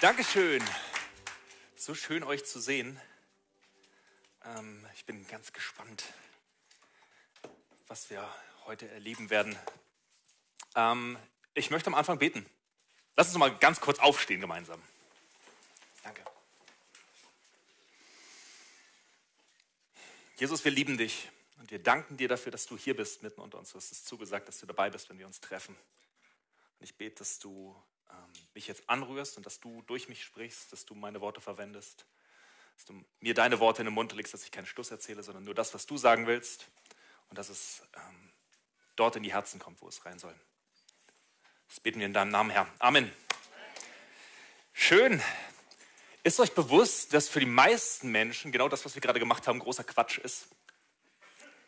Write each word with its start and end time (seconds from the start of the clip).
Dankeschön. 0.00 0.62
So 1.74 1.92
schön 1.92 2.22
euch 2.22 2.44
zu 2.44 2.60
sehen. 2.60 3.00
Ähm, 4.44 4.86
ich 4.94 5.04
bin 5.04 5.26
ganz 5.26 5.52
gespannt, 5.52 6.04
was 7.88 8.08
wir 8.08 8.24
heute 8.66 8.88
erleben 8.88 9.28
werden. 9.28 9.58
Ähm, 10.76 11.18
ich 11.54 11.70
möchte 11.70 11.88
am 11.88 11.96
Anfang 11.96 12.20
beten. 12.20 12.46
Lass 13.16 13.26
uns 13.26 13.38
mal 13.38 13.52
ganz 13.56 13.80
kurz 13.80 13.98
aufstehen 13.98 14.40
gemeinsam. 14.40 14.80
Danke. 16.04 16.22
Jesus, 20.36 20.64
wir 20.64 20.70
lieben 20.70 20.96
dich 20.96 21.28
und 21.58 21.72
wir 21.72 21.82
danken 21.82 22.16
dir 22.16 22.28
dafür, 22.28 22.52
dass 22.52 22.66
du 22.66 22.78
hier 22.78 22.94
bist 22.94 23.24
mitten 23.24 23.40
unter 23.40 23.58
uns. 23.58 23.72
Du 23.72 23.78
hast 23.78 23.90
es 23.90 24.04
zugesagt, 24.04 24.46
dass 24.46 24.60
du 24.60 24.66
dabei 24.66 24.90
bist, 24.90 25.10
wenn 25.10 25.18
wir 25.18 25.26
uns 25.26 25.40
treffen. 25.40 25.74
Und 26.78 26.84
ich 26.84 26.94
bete, 26.94 27.16
dass 27.16 27.40
du 27.40 27.74
ähm, 28.10 28.16
mich 28.54 28.66
jetzt 28.66 28.88
anrührst 28.88 29.36
und 29.36 29.46
dass 29.46 29.60
du 29.60 29.82
durch 29.82 30.08
mich 30.08 30.22
sprichst, 30.22 30.72
dass 30.72 30.84
du 30.84 30.94
meine 30.94 31.20
Worte 31.20 31.40
verwendest, 31.40 32.06
dass 32.76 32.84
du 32.86 33.04
mir 33.20 33.34
deine 33.34 33.60
Worte 33.60 33.82
in 33.82 33.86
den 33.86 33.94
Mund 33.94 34.12
legst, 34.12 34.34
dass 34.34 34.44
ich 34.44 34.50
keinen 34.50 34.66
Schluss 34.66 34.90
erzähle, 34.90 35.22
sondern 35.22 35.44
nur 35.44 35.54
das, 35.54 35.74
was 35.74 35.86
du 35.86 35.96
sagen 35.96 36.26
willst 36.26 36.70
und 37.28 37.38
dass 37.38 37.48
es 37.48 37.82
ähm, 37.94 38.32
dort 38.96 39.16
in 39.16 39.22
die 39.22 39.32
Herzen 39.32 39.58
kommt, 39.58 39.80
wo 39.80 39.88
es 39.88 40.04
rein 40.04 40.18
soll. 40.18 40.34
Das 41.68 41.80
beten 41.80 41.98
wir 41.98 42.06
in 42.06 42.14
deinem 42.14 42.30
Namen, 42.30 42.50
Herr. 42.50 42.66
Amen. 42.78 43.12
Schön. 44.72 45.22
Ist 46.22 46.40
euch 46.40 46.52
bewusst, 46.52 47.14
dass 47.14 47.28
für 47.28 47.40
die 47.40 47.46
meisten 47.46 48.10
Menschen 48.10 48.52
genau 48.52 48.68
das, 48.68 48.84
was 48.84 48.94
wir 48.94 49.02
gerade 49.02 49.18
gemacht 49.18 49.46
haben, 49.46 49.58
großer 49.58 49.84
Quatsch 49.84 50.18
ist? 50.18 50.48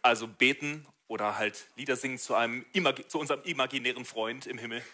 Also 0.03 0.27
beten 0.27 0.87
oder 1.07 1.37
halt 1.37 1.67
Lieder 1.77 1.97
singen 1.97 2.19
zu, 2.19 2.35
einem, 2.35 2.65
zu 3.09 3.19
unserem 3.19 3.43
imaginären 3.43 4.05
Freund 4.05 4.47
im 4.47 4.59
Himmel. 4.59 4.85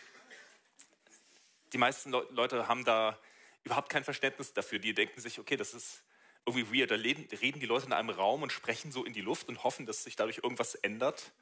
Die 1.76 1.78
meisten 1.78 2.10
Leute 2.10 2.68
haben 2.68 2.86
da 2.86 3.18
überhaupt 3.62 3.90
kein 3.90 4.02
Verständnis 4.02 4.54
dafür. 4.54 4.78
Die 4.78 4.94
denken 4.94 5.20
sich, 5.20 5.38
okay, 5.38 5.58
das 5.58 5.74
ist 5.74 6.02
irgendwie 6.46 6.74
weird. 6.74 6.90
Da 6.90 6.94
reden 6.94 7.60
die 7.60 7.66
Leute 7.66 7.84
in 7.84 7.92
einem 7.92 8.08
Raum 8.08 8.42
und 8.42 8.50
sprechen 8.50 8.90
so 8.90 9.04
in 9.04 9.12
die 9.12 9.20
Luft 9.20 9.46
und 9.46 9.62
hoffen, 9.62 9.84
dass 9.84 10.02
sich 10.02 10.16
dadurch 10.16 10.38
irgendwas 10.38 10.74
ändert. 10.74 11.32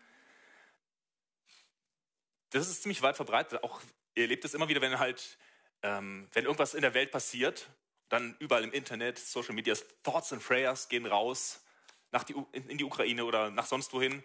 Das 2.50 2.68
ist 2.68 2.82
ziemlich 2.82 3.00
weit 3.00 3.14
verbreitet. 3.14 3.62
Auch 3.62 3.80
ihr 4.16 4.24
erlebt 4.24 4.44
es 4.44 4.54
immer 4.54 4.68
wieder, 4.68 4.80
wenn 4.80 4.98
halt, 4.98 5.38
ähm, 5.82 6.26
wenn 6.32 6.46
irgendwas 6.46 6.74
in 6.74 6.82
der 6.82 6.94
Welt 6.94 7.12
passiert, 7.12 7.68
dann 8.08 8.34
überall 8.40 8.64
im 8.64 8.72
Internet, 8.72 9.20
Social 9.20 9.54
Media, 9.54 9.76
Thoughts 10.02 10.32
and 10.32 10.44
Prayers 10.44 10.88
gehen 10.88 11.06
raus 11.06 11.62
nach 12.10 12.24
die, 12.24 12.34
in 12.50 12.76
die 12.76 12.84
Ukraine 12.84 13.24
oder 13.24 13.52
nach 13.52 13.66
sonst 13.66 13.92
wohin. 13.92 14.24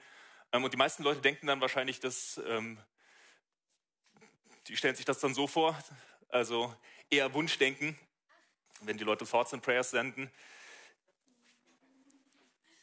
Ähm, 0.53 0.64
und 0.64 0.73
die 0.73 0.78
meisten 0.78 1.03
Leute 1.03 1.22
denken 1.22 1.45
dann 1.45 1.61
wahrscheinlich, 1.61 2.00
dass, 2.00 2.42
ähm, 2.48 2.80
die 4.70 4.78
stellen 4.78 4.95
sich 4.95 5.06
das 5.06 5.20
dann 5.20 5.34
so 5.34 5.48
vor, 5.48 5.78
also 6.30 6.73
eher 7.09 7.34
Wunschdenken, 7.34 7.98
wenn 8.81 8.98
die 8.98 9.03
Leute 9.03 9.26
Thoughts 9.26 9.53
and 9.53 9.64
Prayers 9.64 9.89
senden. 9.89 10.31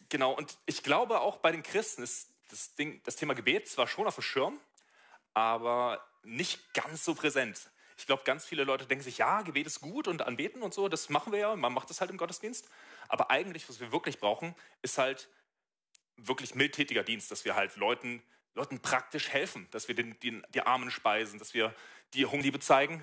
Genau, 0.08 0.32
und 0.32 0.58
ich 0.66 0.82
glaube 0.82 1.20
auch 1.20 1.38
bei 1.38 1.52
den 1.52 1.62
Christen 1.62 2.02
ist 2.02 2.28
das, 2.50 2.74
Ding, 2.74 3.00
das 3.04 3.16
Thema 3.16 3.34
Gebet 3.34 3.68
zwar 3.68 3.86
schon 3.86 4.06
auf 4.06 4.16
dem 4.16 4.22
Schirm, 4.22 4.60
aber 5.32 6.04
nicht 6.22 6.74
ganz 6.74 7.04
so 7.04 7.14
präsent. 7.14 7.70
Ich 7.96 8.06
glaube, 8.06 8.24
ganz 8.24 8.44
viele 8.44 8.64
Leute 8.64 8.86
denken 8.86 9.04
sich, 9.04 9.18
ja, 9.18 9.42
Gebet 9.42 9.66
ist 9.66 9.80
gut 9.80 10.08
und 10.08 10.22
anbeten 10.22 10.62
und 10.62 10.74
so, 10.74 10.88
das 10.88 11.08
machen 11.08 11.32
wir 11.32 11.38
ja, 11.38 11.56
man 11.56 11.72
macht 11.72 11.88
das 11.88 12.00
halt 12.00 12.10
im 12.10 12.18
Gottesdienst. 12.18 12.68
Aber 13.08 13.30
eigentlich, 13.30 13.68
was 13.68 13.80
wir 13.80 13.92
wirklich 13.92 14.18
brauchen, 14.18 14.54
ist 14.82 14.98
halt 14.98 15.28
wirklich 16.16 16.54
mildtätiger 16.54 17.04
Dienst, 17.04 17.30
dass 17.30 17.44
wir 17.44 17.54
halt 17.54 17.76
Leuten, 17.76 18.22
Leuten 18.56 18.80
praktisch 18.80 19.28
helfen, 19.28 19.68
dass 19.70 19.88
wir 19.88 19.94
den, 19.94 20.18
den, 20.20 20.44
die 20.54 20.62
Armen 20.62 20.90
speisen, 20.90 21.38
dass 21.38 21.54
wir 21.54 21.74
die 22.14 22.26
Hungerliebe 22.26 22.58
zeigen. 22.58 23.02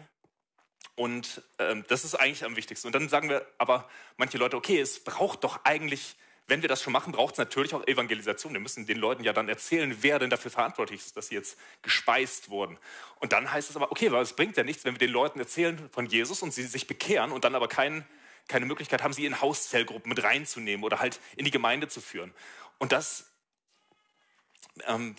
Und 0.95 1.41
ähm, 1.59 1.85
das 1.87 2.03
ist 2.03 2.15
eigentlich 2.15 2.43
am 2.43 2.55
wichtigsten. 2.55 2.87
Und 2.87 2.93
dann 2.93 3.09
sagen 3.09 3.29
wir 3.29 3.45
aber 3.57 3.89
manche 4.17 4.37
Leute, 4.37 4.57
okay, 4.57 4.79
es 4.79 5.03
braucht 5.03 5.43
doch 5.43 5.63
eigentlich 5.63 6.15
wenn 6.47 6.61
wir 6.61 6.67
das 6.67 6.81
schon 6.81 6.91
machen, 6.91 7.13
braucht 7.13 7.35
es 7.35 7.37
natürlich 7.37 7.73
auch 7.73 7.87
Evangelisation. 7.87 8.53
Wir 8.53 8.59
müssen 8.59 8.85
den 8.85 8.97
Leuten 8.97 9.23
ja 9.23 9.31
dann 9.31 9.47
erzählen, 9.47 9.95
wer 10.01 10.19
denn 10.19 10.29
dafür 10.29 10.51
verantwortlich 10.51 10.99
ist, 10.99 11.15
dass 11.15 11.27
sie 11.27 11.35
jetzt 11.35 11.57
gespeist 11.81 12.49
wurden. 12.49 12.77
Und 13.19 13.31
dann 13.31 13.51
heißt 13.51 13.69
es 13.69 13.75
aber, 13.75 13.91
okay, 13.91 14.11
weil 14.11 14.21
es 14.21 14.33
bringt 14.33 14.57
ja 14.57 14.63
nichts, 14.63 14.83
wenn 14.83 14.93
wir 14.93 14.99
den 14.99 15.11
Leuten 15.11 15.39
erzählen 15.39 15.89
von 15.91 16.05
Jesus 16.05 16.41
und 16.41 16.53
sie 16.53 16.63
sich 16.63 16.85
bekehren 16.85 17.31
und 17.31 17.45
dann 17.45 17.55
aber 17.55 17.69
kein, 17.69 18.05
keine 18.49 18.65
Möglichkeit 18.65 19.03
haben, 19.03 19.13
sie 19.13 19.25
in 19.25 19.39
Hauszellgruppen 19.39 20.09
mit 20.09 20.21
reinzunehmen 20.21 20.83
oder 20.83 20.99
halt 20.99 21.21
in 21.37 21.45
die 21.45 21.51
Gemeinde 21.51 21.87
zu 21.87 22.01
führen. 22.01 22.33
Und 22.77 22.91
das 22.91 23.31
ähm, 24.85 25.15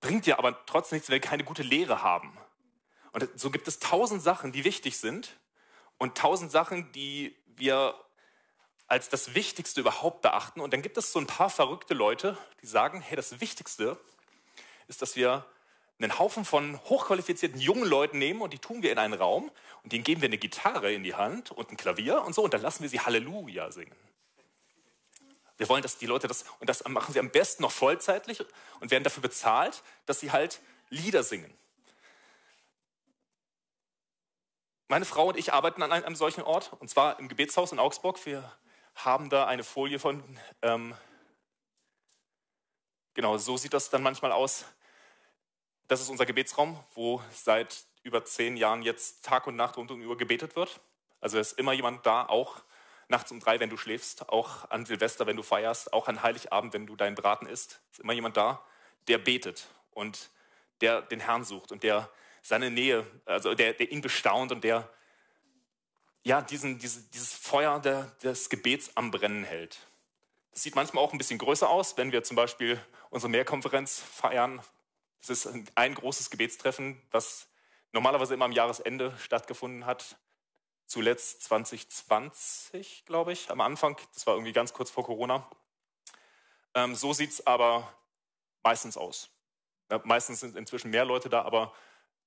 bringt 0.00 0.26
ja 0.26 0.38
aber 0.38 0.64
trotzdem 0.66 0.96
nichts, 0.96 1.08
wenn 1.08 1.14
wir 1.14 1.20
keine 1.20 1.44
gute 1.44 1.62
Lehre 1.62 2.02
haben. 2.02 2.36
Und 3.12 3.28
so 3.34 3.50
gibt 3.50 3.66
es 3.66 3.78
tausend 3.78 4.22
Sachen, 4.22 4.52
die 4.52 4.64
wichtig 4.64 4.98
sind 4.98 5.38
und 5.98 6.16
tausend 6.18 6.50
Sachen, 6.52 6.92
die 6.92 7.36
wir 7.46 7.94
als 8.88 9.08
das 9.08 9.34
Wichtigste 9.34 9.80
überhaupt 9.80 10.22
beachten. 10.22 10.60
Und 10.60 10.72
dann 10.72 10.82
gibt 10.82 10.96
es 10.96 11.12
so 11.12 11.18
ein 11.18 11.26
paar 11.26 11.50
verrückte 11.50 11.94
Leute, 11.94 12.36
die 12.62 12.66
sagen, 12.66 13.00
hey, 13.00 13.16
das 13.16 13.40
Wichtigste 13.40 13.98
ist, 14.86 15.02
dass 15.02 15.16
wir 15.16 15.44
einen 15.98 16.18
Haufen 16.18 16.44
von 16.44 16.78
hochqualifizierten 16.84 17.58
jungen 17.58 17.88
Leuten 17.88 18.18
nehmen 18.18 18.42
und 18.42 18.52
die 18.52 18.58
tun 18.58 18.82
wir 18.82 18.92
in 18.92 18.98
einen 18.98 19.14
Raum 19.14 19.50
und 19.82 19.92
denen 19.92 20.04
geben 20.04 20.20
wir 20.20 20.28
eine 20.28 20.38
Gitarre 20.38 20.92
in 20.92 21.02
die 21.02 21.14
Hand 21.14 21.50
und 21.52 21.70
ein 21.70 21.76
Klavier 21.76 22.22
und 22.22 22.34
so 22.34 22.44
und 22.44 22.52
dann 22.52 22.60
lassen 22.60 22.82
wir 22.82 22.90
sie 22.90 23.00
Halleluja 23.00 23.72
singen. 23.72 23.96
Wir 25.56 25.68
wollen, 25.68 25.82
dass 25.82 25.98
die 25.98 26.06
Leute 26.06 26.28
das, 26.28 26.44
und 26.60 26.68
das 26.68 26.86
machen 26.86 27.12
sie 27.12 27.18
am 27.18 27.30
besten 27.30 27.62
noch 27.62 27.72
vollzeitlich 27.72 28.44
und 28.80 28.90
werden 28.90 29.04
dafür 29.04 29.22
bezahlt, 29.22 29.82
dass 30.04 30.20
sie 30.20 30.32
halt 30.32 30.60
Lieder 30.90 31.22
singen. 31.22 31.52
Meine 34.88 35.04
Frau 35.04 35.28
und 35.28 35.36
ich 35.36 35.52
arbeiten 35.52 35.82
an 35.82 35.90
einem 35.90 36.14
solchen 36.14 36.42
Ort, 36.42 36.72
und 36.74 36.88
zwar 36.88 37.18
im 37.18 37.28
Gebetshaus 37.28 37.72
in 37.72 37.80
Augsburg. 37.80 38.24
Wir 38.24 38.52
haben 38.94 39.30
da 39.30 39.46
eine 39.46 39.64
Folie 39.64 39.98
von, 39.98 40.22
ähm, 40.62 40.94
genau, 43.14 43.36
so 43.36 43.56
sieht 43.56 43.74
das 43.74 43.90
dann 43.90 44.02
manchmal 44.02 44.30
aus. 44.30 44.64
Das 45.88 46.00
ist 46.00 46.08
unser 46.08 46.26
Gebetsraum, 46.26 46.78
wo 46.94 47.20
seit 47.32 47.84
über 48.02 48.24
zehn 48.24 48.56
Jahren 48.56 48.82
jetzt 48.82 49.24
Tag 49.24 49.48
und 49.48 49.56
Nacht 49.56 49.76
rund 49.76 49.90
um 49.90 50.00
die 50.00 50.16
gebetet 50.16 50.54
wird. 50.54 50.80
Also 51.20 51.38
ist 51.38 51.58
immer 51.58 51.72
jemand 51.72 52.06
da, 52.06 52.24
auch 52.26 52.62
nachts 53.08 53.30
um 53.30 53.40
drei, 53.40 53.60
wenn 53.60 53.70
du 53.70 53.76
schläfst, 53.76 54.28
auch 54.28 54.70
an 54.70 54.86
Silvester, 54.86 55.26
wenn 55.26 55.36
du 55.36 55.42
feierst, 55.42 55.92
auch 55.92 56.08
an 56.08 56.22
Heiligabend, 56.22 56.74
wenn 56.74 56.86
du 56.86 56.96
deinen 56.96 57.14
Braten 57.14 57.46
isst. 57.46 57.80
Ist 57.92 58.00
immer 58.00 58.12
jemand 58.12 58.36
da, 58.36 58.64
der 59.08 59.18
betet 59.18 59.68
und 59.92 60.30
der 60.80 61.02
den 61.02 61.20
Herrn 61.20 61.44
sucht 61.44 61.72
und 61.72 61.82
der 61.82 62.10
seine 62.42 62.70
Nähe, 62.70 63.06
also 63.24 63.54
der, 63.54 63.72
der 63.72 63.90
ihn 63.90 64.00
bestaunt 64.00 64.52
und 64.52 64.62
der 64.62 64.88
ja, 66.22 66.42
diesen, 66.42 66.78
diese, 66.80 67.02
dieses 67.02 67.32
Feuer 67.32 67.78
der, 67.78 68.06
des 68.22 68.48
Gebets 68.50 68.90
am 68.96 69.12
Brennen 69.12 69.44
hält. 69.44 69.78
Das 70.50 70.64
sieht 70.64 70.74
manchmal 70.74 71.04
auch 71.04 71.12
ein 71.12 71.18
bisschen 71.18 71.38
größer 71.38 71.70
aus, 71.70 71.96
wenn 71.96 72.10
wir 72.10 72.24
zum 72.24 72.34
Beispiel 72.34 72.80
unsere 73.10 73.30
Mehrkonferenz 73.30 74.00
feiern. 74.00 74.60
Das 75.20 75.30
ist 75.30 75.48
ein 75.76 75.94
großes 75.94 76.30
Gebetstreffen, 76.30 77.00
was 77.12 77.46
normalerweise 77.92 78.34
immer 78.34 78.44
am 78.44 78.52
Jahresende 78.52 79.16
stattgefunden 79.18 79.86
hat. 79.86 80.16
Zuletzt 80.86 81.42
2020, 81.44 83.04
glaube 83.06 83.32
ich, 83.32 83.50
am 83.50 83.60
Anfang. 83.60 83.98
Das 84.14 84.26
war 84.26 84.34
irgendwie 84.34 84.52
ganz 84.52 84.72
kurz 84.72 84.90
vor 84.90 85.04
Corona. 85.04 85.48
Ähm, 86.74 86.94
so 86.94 87.12
sieht 87.12 87.30
es 87.30 87.46
aber 87.46 87.92
meistens 88.62 88.96
aus. 88.96 89.30
Ja, 89.90 90.00
meistens 90.04 90.40
sind 90.40 90.56
inzwischen 90.56 90.90
mehr 90.90 91.04
Leute 91.04 91.28
da, 91.28 91.42
aber 91.42 91.74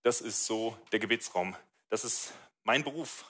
das 0.04 0.22
ist 0.22 0.46
so 0.46 0.78
der 0.92 1.00
Gebetsraum. 1.00 1.56
Das 1.90 2.04
ist 2.04 2.34
mein 2.64 2.84
Beruf 2.84 3.26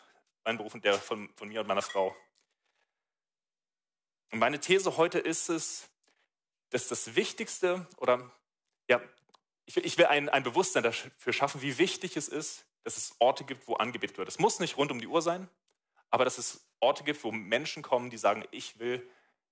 mein 0.49 0.57
Beruf 0.57 0.73
und 0.73 0.83
der 0.83 0.95
von, 0.95 1.29
von 1.35 1.47
mir 1.47 1.61
und 1.61 1.67
meiner 1.67 1.81
Frau. 1.81 2.15
Und 4.31 4.39
meine 4.39 4.59
These 4.59 4.97
heute 4.97 5.19
ist 5.19 5.49
es, 5.49 5.89
dass 6.69 6.87
das 6.87 7.15
Wichtigste 7.15 7.87
oder 7.97 8.31
ja, 8.87 9.01
ich 9.65 9.75
will, 9.75 9.85
ich 9.85 9.97
will 9.97 10.07
ein, 10.07 10.27
ein 10.29 10.43
Bewusstsein 10.43 10.83
dafür 10.83 11.33
schaffen, 11.33 11.61
wie 11.61 11.77
wichtig 11.77 12.17
es 12.17 12.27
ist, 12.27 12.65
dass 12.89 12.97
es 12.97 13.15
Orte 13.19 13.43
gibt, 13.43 13.67
wo 13.67 13.75
angebetet 13.75 14.17
wird. 14.17 14.27
Es 14.27 14.39
muss 14.39 14.59
nicht 14.59 14.75
rund 14.75 14.91
um 14.91 14.99
die 14.99 15.05
Uhr 15.05 15.21
sein, 15.21 15.47
aber 16.09 16.25
dass 16.25 16.39
es 16.39 16.67
Orte 16.79 17.03
gibt, 17.03 17.23
wo 17.23 17.31
Menschen 17.31 17.83
kommen, 17.83 18.09
die 18.09 18.17
sagen, 18.17 18.43
ich 18.49 18.79
will 18.79 19.07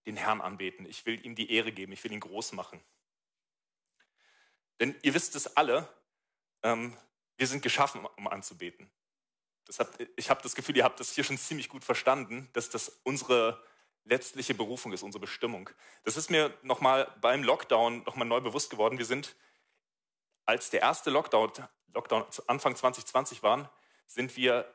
den 0.07 0.17
Herrn 0.17 0.41
anbeten, 0.41 0.87
ich 0.87 1.05
will 1.05 1.23
ihm 1.23 1.35
die 1.35 1.51
Ehre 1.51 1.71
geben, 1.71 1.91
ich 1.91 2.03
will 2.03 2.11
ihn 2.11 2.19
groß 2.19 2.53
machen. 2.53 2.81
Denn 4.79 4.95
ihr 5.03 5.13
wisst 5.13 5.35
es 5.35 5.55
alle, 5.55 5.87
ähm, 6.63 6.97
wir 7.37 7.45
sind 7.45 7.61
geschaffen, 7.61 8.07
um 8.17 8.27
anzubeten. 8.27 8.89
Habt, 9.77 10.07
ich 10.15 10.31
habe 10.31 10.41
das 10.41 10.55
Gefühl, 10.55 10.75
ihr 10.75 10.83
habt 10.83 10.99
das 10.99 11.13
hier 11.13 11.23
schon 11.23 11.37
ziemlich 11.37 11.69
gut 11.69 11.83
verstanden, 11.83 12.49
dass 12.53 12.71
das 12.71 12.89
unsere 13.03 13.63
letztliche 14.05 14.55
Berufung 14.55 14.93
ist, 14.93 15.03
unsere 15.03 15.21
Bestimmung. 15.21 15.69
Das 16.05 16.17
ist 16.17 16.31
mir 16.31 16.57
nochmal 16.63 17.13
beim 17.21 17.43
Lockdown 17.43 18.01
nochmal 18.03 18.27
neu 18.27 18.41
bewusst 18.41 18.71
geworden. 18.71 18.97
Wir 18.97 19.05
sind, 19.05 19.35
als 20.47 20.71
der 20.71 20.81
erste 20.81 21.11
Lockdown, 21.11 21.51
Lockdown 21.93 22.25
Anfang 22.47 22.75
2020 22.75 23.43
waren, 23.43 23.69
sind 24.07 24.35
wir, 24.35 24.73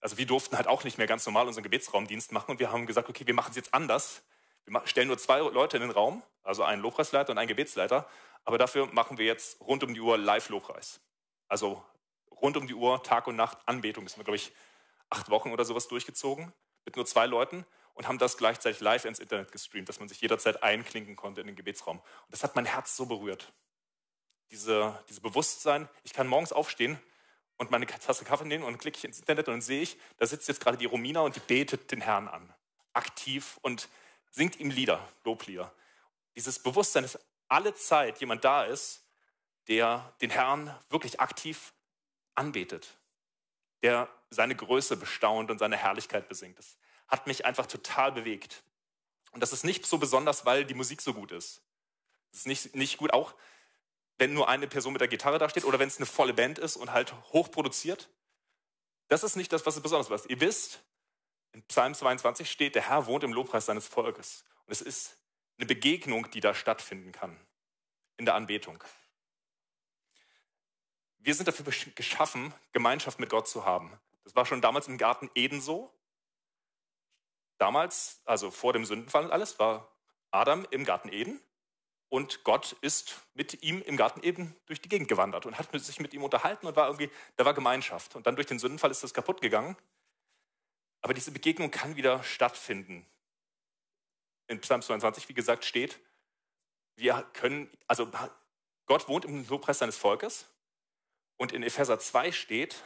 also 0.00 0.16
wir 0.16 0.26
durften 0.26 0.56
halt 0.56 0.68
auch 0.68 0.84
nicht 0.84 0.96
mehr 0.96 1.06
ganz 1.06 1.26
normal 1.26 1.46
unseren 1.46 1.64
Gebetsraumdienst 1.64 2.32
machen 2.32 2.52
und 2.52 2.60
wir 2.60 2.72
haben 2.72 2.86
gesagt, 2.86 3.08
okay, 3.08 3.26
wir 3.26 3.34
machen 3.34 3.50
es 3.50 3.56
jetzt 3.56 3.74
anders. 3.74 4.22
Wir 4.64 4.80
stellen 4.86 5.08
nur 5.08 5.18
zwei 5.18 5.40
Leute 5.40 5.76
in 5.76 5.82
den 5.82 5.90
Raum, 5.90 6.22
also 6.42 6.62
einen 6.62 6.80
Lobpreisleiter 6.80 7.32
und 7.32 7.38
einen 7.38 7.48
Gebetsleiter, 7.48 8.08
aber 8.44 8.56
dafür 8.56 8.86
machen 8.86 9.18
wir 9.18 9.26
jetzt 9.26 9.60
rund 9.60 9.82
um 9.82 9.92
die 9.92 10.00
Uhr 10.00 10.16
Live-Lobpreis. 10.16 11.00
Also 11.48 11.84
rund 12.30 12.56
um 12.56 12.66
die 12.66 12.74
Uhr, 12.74 13.02
Tag 13.02 13.26
und 13.26 13.36
Nacht, 13.36 13.58
Anbetung. 13.66 14.04
Das 14.04 14.14
sind, 14.14 14.24
glaube 14.24 14.36
ich, 14.36 14.52
acht 15.10 15.30
Wochen 15.30 15.52
oder 15.52 15.64
sowas 15.64 15.88
durchgezogen 15.88 16.52
mit 16.84 16.96
nur 16.96 17.06
zwei 17.06 17.26
Leuten 17.26 17.66
und 17.94 18.06
haben 18.06 18.18
das 18.18 18.36
gleichzeitig 18.36 18.80
live 18.80 19.04
ins 19.04 19.18
Internet 19.18 19.52
gestreamt, 19.52 19.88
dass 19.88 19.98
man 19.98 20.08
sich 20.08 20.20
jederzeit 20.20 20.62
einklinken 20.62 21.16
konnte 21.16 21.40
in 21.40 21.46
den 21.46 21.56
Gebetsraum. 21.56 21.98
Und 21.98 22.32
das 22.32 22.42
hat 22.42 22.54
mein 22.54 22.66
Herz 22.66 22.96
so 22.96 23.06
berührt. 23.06 23.52
Diese, 24.54 24.96
diese 25.08 25.20
Bewusstsein, 25.20 25.88
ich 26.04 26.12
kann 26.12 26.28
morgens 26.28 26.52
aufstehen 26.52 26.96
und 27.56 27.72
meine 27.72 27.86
Tasse 27.86 28.24
Kaffee 28.24 28.44
nehmen 28.44 28.62
und 28.62 28.78
klicke 28.78 28.98
ich 28.98 29.04
ins 29.04 29.18
Internet 29.18 29.48
und 29.48 29.54
dann 29.54 29.60
sehe 29.60 29.82
ich, 29.82 29.98
da 30.18 30.26
sitzt 30.26 30.46
jetzt 30.46 30.60
gerade 30.60 30.76
die 30.76 30.84
Romina 30.84 31.22
und 31.22 31.34
die 31.34 31.40
betet 31.40 31.90
den 31.90 32.00
Herrn 32.00 32.28
an. 32.28 32.54
Aktiv 32.92 33.58
und 33.62 33.88
singt 34.30 34.60
ihm 34.60 34.70
Lieder, 34.70 35.08
Loblieder. 35.24 35.74
Dieses 36.36 36.60
Bewusstsein, 36.60 37.02
dass 37.02 37.18
alle 37.48 37.74
Zeit 37.74 38.20
jemand 38.20 38.44
da 38.44 38.62
ist, 38.62 39.02
der 39.66 40.14
den 40.20 40.30
Herrn 40.30 40.72
wirklich 40.88 41.18
aktiv 41.18 41.72
anbetet, 42.36 42.96
der 43.82 44.08
seine 44.30 44.54
Größe 44.54 44.96
bestaunt 44.96 45.50
und 45.50 45.58
seine 45.58 45.76
Herrlichkeit 45.76 46.28
besingt. 46.28 46.60
Das 46.60 46.76
hat 47.08 47.26
mich 47.26 47.44
einfach 47.44 47.66
total 47.66 48.12
bewegt. 48.12 48.62
Und 49.32 49.40
das 49.40 49.52
ist 49.52 49.64
nicht 49.64 49.84
so 49.84 49.98
besonders, 49.98 50.46
weil 50.46 50.64
die 50.64 50.74
Musik 50.74 51.02
so 51.02 51.12
gut 51.12 51.32
ist. 51.32 51.60
Das 52.30 52.42
ist 52.42 52.46
nicht, 52.46 52.76
nicht 52.76 52.98
gut, 52.98 53.12
auch 53.12 53.34
wenn 54.18 54.32
nur 54.32 54.48
eine 54.48 54.66
Person 54.66 54.92
mit 54.92 55.00
der 55.00 55.08
Gitarre 55.08 55.38
da 55.38 55.48
steht 55.48 55.64
oder 55.64 55.78
wenn 55.78 55.88
es 55.88 55.96
eine 55.96 56.06
volle 56.06 56.34
Band 56.34 56.58
ist 56.58 56.76
und 56.76 56.92
halt 56.92 57.14
hochproduziert. 57.32 58.08
Das 59.08 59.24
ist 59.24 59.36
nicht 59.36 59.52
das, 59.52 59.66
was 59.66 59.76
es 59.76 59.82
besonders 59.82 60.10
ist. 60.10 60.30
Ihr 60.30 60.40
wisst, 60.40 60.82
in 61.52 61.62
Psalm 61.64 61.94
22 61.94 62.50
steht, 62.50 62.74
der 62.74 62.88
Herr 62.88 63.06
wohnt 63.06 63.24
im 63.24 63.32
Lobpreis 63.32 63.66
seines 63.66 63.86
Volkes. 63.86 64.44
Und 64.66 64.72
es 64.72 64.80
ist 64.80 65.18
eine 65.58 65.66
Begegnung, 65.66 66.30
die 66.30 66.40
da 66.40 66.54
stattfinden 66.54 67.12
kann 67.12 67.38
in 68.16 68.24
der 68.24 68.34
Anbetung. 68.34 68.82
Wir 71.18 71.34
sind 71.34 71.48
dafür 71.48 71.72
geschaffen, 71.94 72.52
Gemeinschaft 72.72 73.18
mit 73.18 73.30
Gott 73.30 73.48
zu 73.48 73.64
haben. 73.64 73.98
Das 74.24 74.34
war 74.36 74.46
schon 74.46 74.60
damals 74.60 74.88
im 74.88 74.98
Garten 74.98 75.30
Eden 75.34 75.60
so. 75.60 75.92
Damals, 77.58 78.20
also 78.24 78.50
vor 78.50 78.72
dem 78.72 78.84
Sündenfall 78.84 79.24
und 79.24 79.30
alles, 79.30 79.58
war 79.58 79.90
Adam 80.30 80.66
im 80.70 80.84
Garten 80.84 81.08
Eden 81.08 81.40
und 82.08 82.44
Gott 82.44 82.76
ist 82.80 83.20
mit 83.34 83.62
ihm 83.62 83.82
im 83.82 83.96
Garten 83.96 84.22
Eden 84.22 84.54
durch 84.66 84.80
die 84.80 84.88
Gegend 84.88 85.08
gewandert 85.08 85.46
und 85.46 85.58
hat 85.58 85.68
sich 85.80 86.00
mit 86.00 86.14
ihm 86.14 86.22
unterhalten 86.22 86.66
und 86.66 86.76
war 86.76 86.86
irgendwie, 86.86 87.10
da 87.36 87.44
war 87.44 87.54
Gemeinschaft. 87.54 88.14
Und 88.14 88.26
dann 88.26 88.36
durch 88.36 88.46
den 88.46 88.58
Sündenfall 88.58 88.90
ist 88.90 89.02
das 89.02 89.14
kaputt 89.14 89.40
gegangen. 89.40 89.76
Aber 91.00 91.12
diese 91.12 91.32
Begegnung 91.32 91.70
kann 91.70 91.96
wieder 91.96 92.22
stattfinden. 92.22 93.04
In 94.46 94.60
Psalm 94.60 94.82
22, 94.82 95.28
wie 95.28 95.34
gesagt, 95.34 95.64
steht, 95.64 95.98
wir 96.96 97.28
können, 97.32 97.70
also 97.88 98.10
Gott 98.86 99.08
wohnt 99.08 99.24
im 99.24 99.46
Lobpreis 99.48 99.78
seines 99.78 99.96
Volkes. 99.96 100.46
Und 101.36 101.52
in 101.52 101.62
Epheser 101.62 101.98
2 101.98 102.30
steht, 102.32 102.84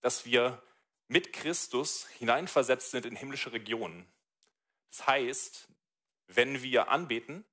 dass 0.00 0.24
wir 0.24 0.62
mit 1.08 1.32
Christus 1.32 2.06
hineinversetzt 2.18 2.90
sind 2.90 3.04
in 3.04 3.16
himmlische 3.16 3.52
Regionen. 3.52 4.10
Das 4.88 5.06
heißt, 5.06 5.68
wenn 6.28 6.62
wir 6.62 6.90
anbeten 6.90 7.44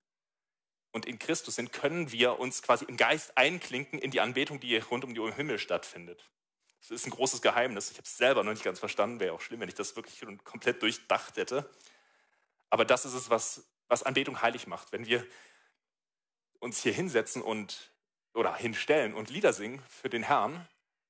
und 0.91 1.05
in 1.05 1.19
Christus 1.19 1.55
sind, 1.55 1.71
können 1.71 2.11
wir 2.11 2.39
uns 2.39 2.61
quasi 2.63 2.85
im 2.85 2.97
Geist 2.97 3.37
einklinken 3.37 3.99
in 3.99 4.11
die 4.11 4.21
Anbetung, 4.21 4.59
die 4.59 4.75
rund 4.77 5.03
um 5.03 5.13
den 5.13 5.33
Himmel 5.33 5.59
stattfindet. 5.59 6.29
Das 6.81 6.91
ist 6.91 7.05
ein 7.05 7.11
großes 7.11 7.41
Geheimnis. 7.41 7.91
Ich 7.91 7.97
habe 7.97 8.05
es 8.05 8.17
selber 8.17 8.43
noch 8.43 8.51
nicht 8.51 8.63
ganz 8.63 8.79
verstanden. 8.79 9.19
Wäre 9.19 9.33
auch 9.33 9.41
schlimm, 9.41 9.59
wenn 9.59 9.69
ich 9.69 9.75
das 9.75 9.95
wirklich 9.95 10.23
komplett 10.43 10.81
durchdacht 10.81 11.37
hätte. 11.37 11.69
Aber 12.69 12.85
das 12.85 13.05
ist 13.05 13.13
es, 13.13 13.29
was, 13.29 13.65
was 13.87 14.03
Anbetung 14.03 14.41
heilig 14.41 14.65
macht. 14.65 14.91
Wenn 14.91 15.05
wir 15.05 15.25
uns 16.59 16.81
hier 16.81 16.93
hinsetzen 16.93 17.41
und 17.41 17.91
oder 18.33 18.55
hinstellen 18.55 19.13
und 19.13 19.29
Lieder 19.29 19.53
singen 19.53 19.83
für 19.89 20.09
den 20.09 20.23
Herrn, 20.23 20.67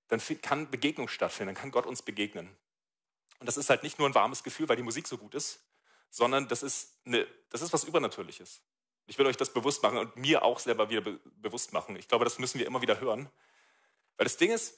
dann 0.08 0.22
kann 0.42 0.72
Begegnung 0.72 1.08
stattfinden, 1.08 1.54
dann 1.54 1.62
kann 1.62 1.72
Gott 1.72 1.86
uns 1.86 2.02
begegnen. 2.02 2.50
Und 3.40 3.46
das 3.46 3.58
ist 3.58 3.70
halt 3.70 3.84
nicht 3.84 4.00
nur 4.00 4.10
ein 4.10 4.16
warmes 4.16 4.44
Gefühl, 4.44 4.68
weil 4.68 4.78
die 4.78 4.84
Musik 4.84 5.08
so 5.08 5.18
gut 5.18 5.36
ist, 5.36 5.60
sondern 6.10 6.48
das 6.48 6.64
ist, 6.64 6.98
eine, 7.06 7.28
das 7.50 7.62
ist 7.62 7.72
was 7.72 7.84
Übernatürliches. 7.84 8.62
Ich 9.10 9.18
will 9.18 9.26
euch 9.26 9.38
das 9.38 9.52
bewusst 9.52 9.82
machen 9.82 9.98
und 9.98 10.16
mir 10.18 10.44
auch 10.44 10.60
selber 10.60 10.92
wieder 10.92 11.02
be 11.02 11.20
bewusst 11.42 11.74
machen. 11.74 11.96
Ich 11.96 12.08
glaube, 12.08 12.26
das 12.26 12.38
müssen 12.38 12.60
wir 12.60 12.68
immer 12.68 12.84
wieder 12.84 13.00
hören. 13.00 13.28
Weil 14.18 14.26
das 14.26 14.38
Ding 14.38 14.52
ist, 14.52 14.78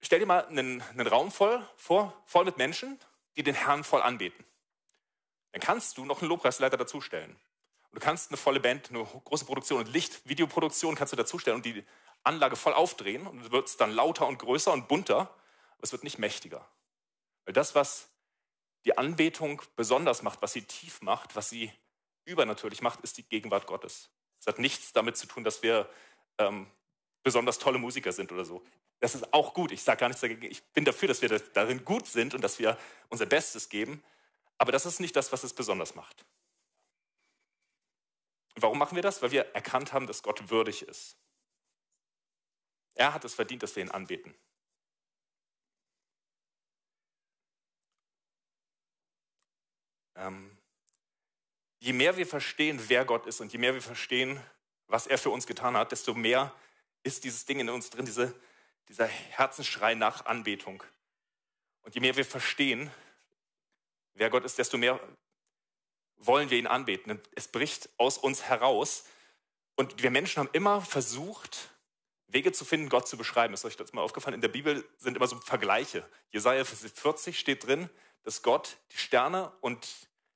stell 0.00 0.20
dir 0.20 0.26
mal 0.26 0.46
einen, 0.46 0.80
einen 0.80 1.06
Raum 1.08 1.32
voll 1.32 1.66
vor, 1.76 2.22
voll 2.24 2.44
mit 2.44 2.56
Menschen, 2.56 3.00
die 3.36 3.42
den 3.42 3.56
Herrn 3.56 3.82
voll 3.82 4.00
anbeten. 4.00 4.44
Dann 5.50 5.60
kannst 5.60 5.98
du 5.98 6.04
noch 6.04 6.20
einen 6.20 6.28
Lobpreisleiter 6.28 6.76
dazustellen. 6.76 7.32
Und 7.32 7.96
du 7.96 8.00
kannst 8.00 8.30
eine 8.30 8.36
volle 8.36 8.60
Band, 8.60 8.90
eine 8.90 9.04
große 9.04 9.44
Produktion 9.44 9.80
und 9.80 9.88
Licht, 9.88 10.28
Videoproduktion 10.28 10.94
kannst 10.94 11.12
du 11.12 11.16
dazustellen 11.16 11.56
und 11.56 11.66
die 11.66 11.84
Anlage 12.22 12.54
voll 12.54 12.74
aufdrehen 12.74 13.26
und 13.26 13.50
wird 13.50 13.66
es 13.66 13.76
dann 13.76 13.90
lauter 13.90 14.28
und 14.28 14.38
größer 14.38 14.72
und 14.72 14.86
bunter, 14.86 15.18
aber 15.18 15.82
es 15.82 15.90
wird 15.90 16.04
nicht 16.04 16.18
mächtiger. 16.18 16.64
Weil 17.44 17.54
das, 17.54 17.74
was 17.74 18.08
die 18.84 18.96
Anbetung 18.96 19.62
besonders 19.74 20.22
macht, 20.22 20.42
was 20.42 20.52
sie 20.52 20.62
tief 20.62 21.02
macht, 21.02 21.34
was 21.34 21.50
sie 21.50 21.72
übernatürlich 22.24 22.82
macht, 22.82 23.00
ist 23.00 23.16
die 23.18 23.22
Gegenwart 23.22 23.66
Gottes. 23.66 24.10
Es 24.38 24.46
hat 24.46 24.58
nichts 24.58 24.92
damit 24.92 25.16
zu 25.16 25.26
tun, 25.26 25.44
dass 25.44 25.62
wir 25.62 25.88
ähm, 26.38 26.66
besonders 27.22 27.58
tolle 27.58 27.78
Musiker 27.78 28.12
sind 28.12 28.30
oder 28.32 28.44
so. 28.44 28.64
Das 29.00 29.14
ist 29.14 29.32
auch 29.32 29.54
gut. 29.54 29.72
Ich 29.72 29.82
sage 29.82 30.00
gar 30.00 30.08
nichts 30.08 30.20
dagegen. 30.20 30.42
Ich 30.44 30.62
bin 30.72 30.84
dafür, 30.84 31.08
dass 31.08 31.22
wir 31.22 31.28
darin 31.28 31.84
gut 31.84 32.06
sind 32.06 32.34
und 32.34 32.42
dass 32.42 32.58
wir 32.58 32.78
unser 33.08 33.26
Bestes 33.26 33.68
geben. 33.68 34.02
Aber 34.58 34.72
das 34.72 34.86
ist 34.86 35.00
nicht 35.00 35.16
das, 35.16 35.32
was 35.32 35.44
es 35.44 35.52
besonders 35.52 35.94
macht. 35.94 36.24
Und 38.54 38.62
warum 38.62 38.78
machen 38.78 38.94
wir 38.94 39.02
das? 39.02 39.20
Weil 39.22 39.32
wir 39.32 39.46
erkannt 39.54 39.92
haben, 39.92 40.06
dass 40.06 40.22
Gott 40.22 40.50
würdig 40.50 40.82
ist. 40.82 41.16
Er 42.94 43.12
hat 43.12 43.24
es 43.24 43.34
verdient, 43.34 43.62
dass 43.62 43.74
wir 43.74 43.82
ihn 43.82 43.90
anbeten. 43.90 44.34
Ähm, 50.16 50.53
je 51.84 51.92
mehr 51.92 52.16
wir 52.16 52.26
verstehen, 52.26 52.80
wer 52.88 53.04
Gott 53.04 53.26
ist 53.26 53.40
und 53.42 53.52
je 53.52 53.58
mehr 53.58 53.74
wir 53.74 53.82
verstehen, 53.82 54.40
was 54.86 55.06
er 55.06 55.18
für 55.18 55.28
uns 55.28 55.46
getan 55.46 55.76
hat, 55.76 55.92
desto 55.92 56.14
mehr 56.14 56.54
ist 57.02 57.24
dieses 57.24 57.44
Ding 57.44 57.60
in 57.60 57.68
uns 57.68 57.90
drin, 57.90 58.06
diese, 58.06 58.34
dieser 58.88 59.06
Herzensschrei 59.06 59.94
nach 59.94 60.24
Anbetung. 60.24 60.82
Und 61.82 61.94
je 61.94 62.00
mehr 62.00 62.16
wir 62.16 62.24
verstehen, 62.24 62.90
wer 64.14 64.30
Gott 64.30 64.44
ist, 64.44 64.56
desto 64.56 64.78
mehr 64.78 64.98
wollen 66.16 66.48
wir 66.48 66.58
ihn 66.58 66.66
anbeten. 66.66 67.20
Es 67.34 67.48
bricht 67.48 67.90
aus 67.98 68.16
uns 68.16 68.44
heraus. 68.44 69.04
Und 69.74 70.02
wir 70.02 70.10
Menschen 70.10 70.40
haben 70.40 70.50
immer 70.54 70.80
versucht, 70.80 71.68
Wege 72.28 72.52
zu 72.52 72.64
finden, 72.64 72.88
Gott 72.88 73.06
zu 73.06 73.18
beschreiben. 73.18 73.52
Ist 73.52 73.66
euch 73.66 73.76
das 73.76 73.92
mal 73.92 74.00
aufgefallen? 74.00 74.34
In 74.34 74.40
der 74.40 74.48
Bibel 74.48 74.88
sind 74.96 75.18
immer 75.18 75.26
so 75.26 75.38
Vergleiche. 75.38 76.08
Jesaja 76.30 76.64
40 76.64 77.38
steht 77.38 77.66
drin, 77.66 77.90
dass 78.22 78.40
Gott 78.40 78.78
die 78.92 78.96
Sterne 78.96 79.52
und 79.60 79.86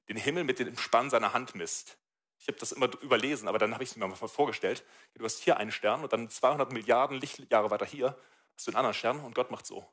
den 0.08 0.16
Himmel 0.16 0.44
mit 0.44 0.58
dem 0.58 0.76
Spann 0.76 1.10
seiner 1.10 1.32
Hand 1.32 1.54
misst. 1.54 1.98
Ich 2.38 2.48
habe 2.48 2.58
das 2.58 2.72
immer 2.72 2.90
überlesen, 3.02 3.48
aber 3.48 3.58
dann 3.58 3.74
habe 3.74 3.84
ich 3.84 3.90
es 3.90 3.96
mir 3.96 4.06
mal 4.06 4.14
vorgestellt. 4.14 4.84
Du 5.14 5.24
hast 5.24 5.42
hier 5.42 5.56
einen 5.56 5.72
Stern 5.72 6.02
und 6.02 6.12
dann 6.12 6.30
200 6.30 6.72
Milliarden 6.72 7.20
Lichtjahre 7.20 7.70
weiter 7.70 7.86
hier 7.86 8.16
hast 8.54 8.66
du 8.66 8.70
einen 8.70 8.76
anderen 8.76 8.94
Stern 8.94 9.20
und 9.20 9.34
Gott 9.34 9.50
macht 9.50 9.66
so. 9.66 9.86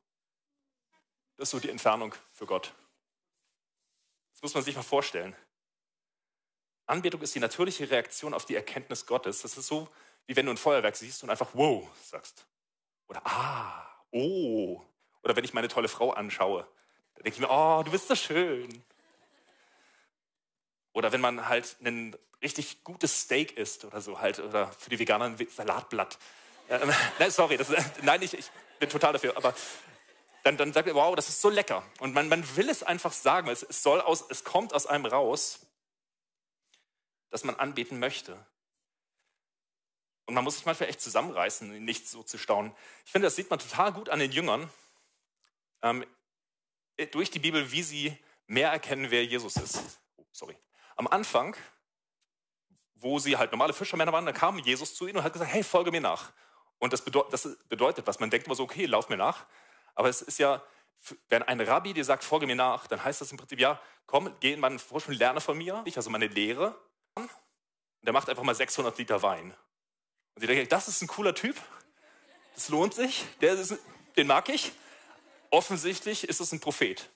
Das 1.37 1.47
ist 1.47 1.51
so 1.51 1.59
die 1.59 1.69
Entfernung 1.69 2.15
für 2.33 2.45
Gott. 2.45 2.73
Das 4.33 4.41
muss 4.41 4.53
man 4.53 4.63
sich 4.63 4.75
mal 4.75 4.83
vorstellen. 4.83 5.35
Anbetung 6.87 7.21
ist 7.21 7.35
die 7.35 7.39
natürliche 7.39 7.89
Reaktion 7.89 8.33
auf 8.33 8.45
die 8.45 8.55
Erkenntnis 8.55 9.05
Gottes. 9.05 9.41
Das 9.41 9.57
ist 9.57 9.67
so, 9.67 9.89
wie 10.27 10.35
wenn 10.35 10.45
du 10.45 10.51
ein 10.51 10.57
Feuerwerk 10.57 10.95
siehst 10.95 11.23
und 11.23 11.29
einfach 11.29 11.49
wow 11.53 11.87
sagst. 12.03 12.47
Oder 13.07 13.21
ah, 13.25 13.87
oh. 14.11 14.81
Oder 15.23 15.35
wenn 15.35 15.43
ich 15.43 15.53
meine 15.53 15.67
tolle 15.67 15.87
Frau 15.87 16.11
anschaue, 16.11 16.67
dann 17.15 17.23
denke 17.23 17.35
ich 17.35 17.39
mir, 17.39 17.49
oh, 17.49 17.81
du 17.83 17.91
bist 17.91 18.07
so 18.07 18.15
schön. 18.15 18.83
Oder 20.95 21.11
wenn 21.11 21.19
man 21.19 21.49
halt 21.49 21.75
ein 21.83 22.15
richtig 22.41 22.85
gutes 22.85 23.23
Steak 23.23 23.57
isst 23.57 23.83
oder 23.83 23.99
so 23.99 24.21
halt, 24.21 24.39
oder 24.39 24.71
für 24.71 24.89
die 24.89 24.97
Veganer 24.97 25.25
ein 25.25 25.47
Salatblatt. 25.49 26.17
Äh, 26.69 26.79
nein, 27.19 27.31
sorry, 27.31 27.57
das, 27.57 27.67
nein, 28.01 28.21
ich, 28.21 28.33
ich 28.33 28.49
bin 28.79 28.89
total 28.89 29.11
dafür, 29.11 29.35
aber 29.35 29.53
dann, 30.43 30.55
dann 30.55 30.71
sagt 30.71 30.87
man, 30.87 30.95
wow, 30.95 31.13
das 31.13 31.27
ist 31.27 31.41
so 31.41 31.49
lecker. 31.49 31.83
Und 31.99 32.13
man, 32.13 32.29
man 32.29 32.55
will 32.55 32.69
es 32.69 32.81
einfach 32.81 33.11
sagen, 33.11 33.49
es, 33.49 33.61
es, 33.61 33.83
soll 33.83 33.99
aus, 33.99 34.23
es 34.29 34.45
kommt 34.45 34.73
aus 34.73 34.85
einem 34.85 35.05
raus, 35.05 35.65
dass 37.29 37.43
man 37.43 37.55
anbeten 37.55 37.99
möchte. 37.99 38.45
Und 40.27 40.33
man 40.33 40.45
muss 40.45 40.55
sich 40.55 40.65
manchmal 40.65 40.87
echt 40.87 41.01
zusammenreißen, 41.01 41.83
nicht 41.83 42.07
so 42.07 42.23
zu 42.23 42.37
staunen. 42.37 42.73
Ich 43.05 43.11
finde, 43.11 43.27
das 43.27 43.35
sieht 43.35 43.49
man 43.49 43.59
total 43.59 43.91
gut 43.91 44.07
an 44.07 44.19
den 44.19 44.31
Jüngern 44.31 44.69
ähm, 45.81 46.05
durch 47.11 47.31
die 47.31 47.39
Bibel, 47.39 47.69
wie 47.73 47.83
sie 47.83 48.17
mehr 48.47 48.71
erkennen, 48.71 49.11
wer 49.11 49.25
Jesus 49.25 49.57
ist. 49.57 49.99
Oh, 50.15 50.25
sorry. 50.31 50.55
Am 50.95 51.07
Anfang, 51.07 51.55
wo 52.95 53.19
sie 53.19 53.37
halt 53.37 53.51
normale 53.51 53.73
Fischermänner 53.73 54.13
waren, 54.13 54.25
da 54.25 54.31
kam 54.31 54.57
Jesus 54.59 54.95
zu 54.95 55.07
ihnen 55.07 55.17
und 55.17 55.23
hat 55.23 55.33
gesagt, 55.33 55.51
hey, 55.51 55.63
folge 55.63 55.91
mir 55.91 56.01
nach. 56.01 56.31
Und 56.79 56.93
das, 56.93 57.01
bedeut 57.01 57.31
das 57.31 57.57
bedeutet 57.69 58.07
was. 58.07 58.19
Man 58.19 58.29
denkt 58.29 58.47
immer 58.47 58.55
so, 58.55 58.63
okay, 58.63 58.85
lauf 58.85 59.09
mir 59.09 59.17
nach. 59.17 59.45
Aber 59.93 60.09
es 60.09 60.21
ist 60.21 60.39
ja, 60.39 60.61
wenn 61.29 61.43
ein 61.43 61.61
Rabbi 61.61 61.93
dir 61.93 62.05
sagt, 62.05 62.23
folge 62.23 62.47
mir 62.47 62.55
nach, 62.55 62.87
dann 62.87 63.03
heißt 63.03 63.21
das 63.21 63.31
im 63.31 63.37
Prinzip, 63.37 63.59
ja, 63.59 63.79
komm, 64.05 64.33
geh 64.39 64.53
in 64.53 64.59
meinen 64.59 64.79
Vorsprung, 64.79 65.15
lerne 65.15 65.41
von 65.41 65.57
mir, 65.57 65.81
ich 65.85 65.97
also 65.97 66.09
meine 66.09 66.27
Lehre. 66.27 66.77
Und 67.15 67.29
der 68.01 68.13
macht 68.13 68.29
einfach 68.29 68.43
mal 68.43 68.55
600 68.55 68.97
Liter 68.97 69.21
Wein. 69.21 69.55
Und 70.35 70.41
sie 70.41 70.47
denken, 70.47 70.67
das 70.69 70.87
ist 70.87 71.01
ein 71.01 71.07
cooler 71.07 71.33
Typ, 71.33 71.55
das 72.55 72.69
lohnt 72.69 72.93
sich, 72.93 73.25
der 73.41 73.53
ist, 73.53 73.77
den 74.15 74.27
mag 74.27 74.49
ich. 74.49 74.71
offensichtlich 75.49 76.27
ist 76.27 76.41
es 76.41 76.51
ein 76.51 76.59
Prophet. 76.59 77.09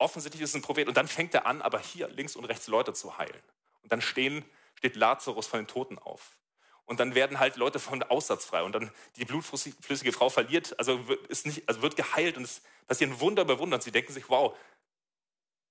Offensichtlich 0.00 0.40
ist 0.40 0.50
es 0.50 0.56
ein 0.56 0.62
Prophet. 0.62 0.88
Und 0.88 0.96
dann 0.96 1.06
fängt 1.06 1.34
er 1.34 1.46
an, 1.46 1.60
aber 1.60 1.78
hier 1.78 2.08
links 2.08 2.34
und 2.34 2.46
rechts 2.46 2.66
Leute 2.68 2.94
zu 2.94 3.18
heilen. 3.18 3.42
Und 3.82 3.92
dann 3.92 4.00
stehen, 4.00 4.42
steht 4.74 4.96
Lazarus 4.96 5.46
von 5.46 5.60
den 5.60 5.66
Toten 5.66 5.98
auf. 5.98 6.38
Und 6.86 7.00
dann 7.00 7.14
werden 7.14 7.38
halt 7.38 7.56
Leute 7.56 7.78
von 7.78 8.02
Aussatz 8.04 8.46
frei. 8.46 8.62
Und 8.62 8.72
dann 8.72 8.90
die 9.16 9.26
blutflüssige 9.26 10.12
Frau 10.12 10.30
verliert, 10.30 10.76
also 10.78 10.98
ist 11.28 11.44
nicht, 11.44 11.68
also 11.68 11.82
wird 11.82 11.96
geheilt 11.96 12.38
und 12.38 12.44
es 12.44 12.62
passieren 12.86 13.20
Wunder 13.20 13.44
bei 13.44 13.58
Wunder. 13.58 13.74
Und 13.74 13.82
sie 13.82 13.92
denken 13.92 14.10
sich, 14.10 14.30
wow, 14.30 14.56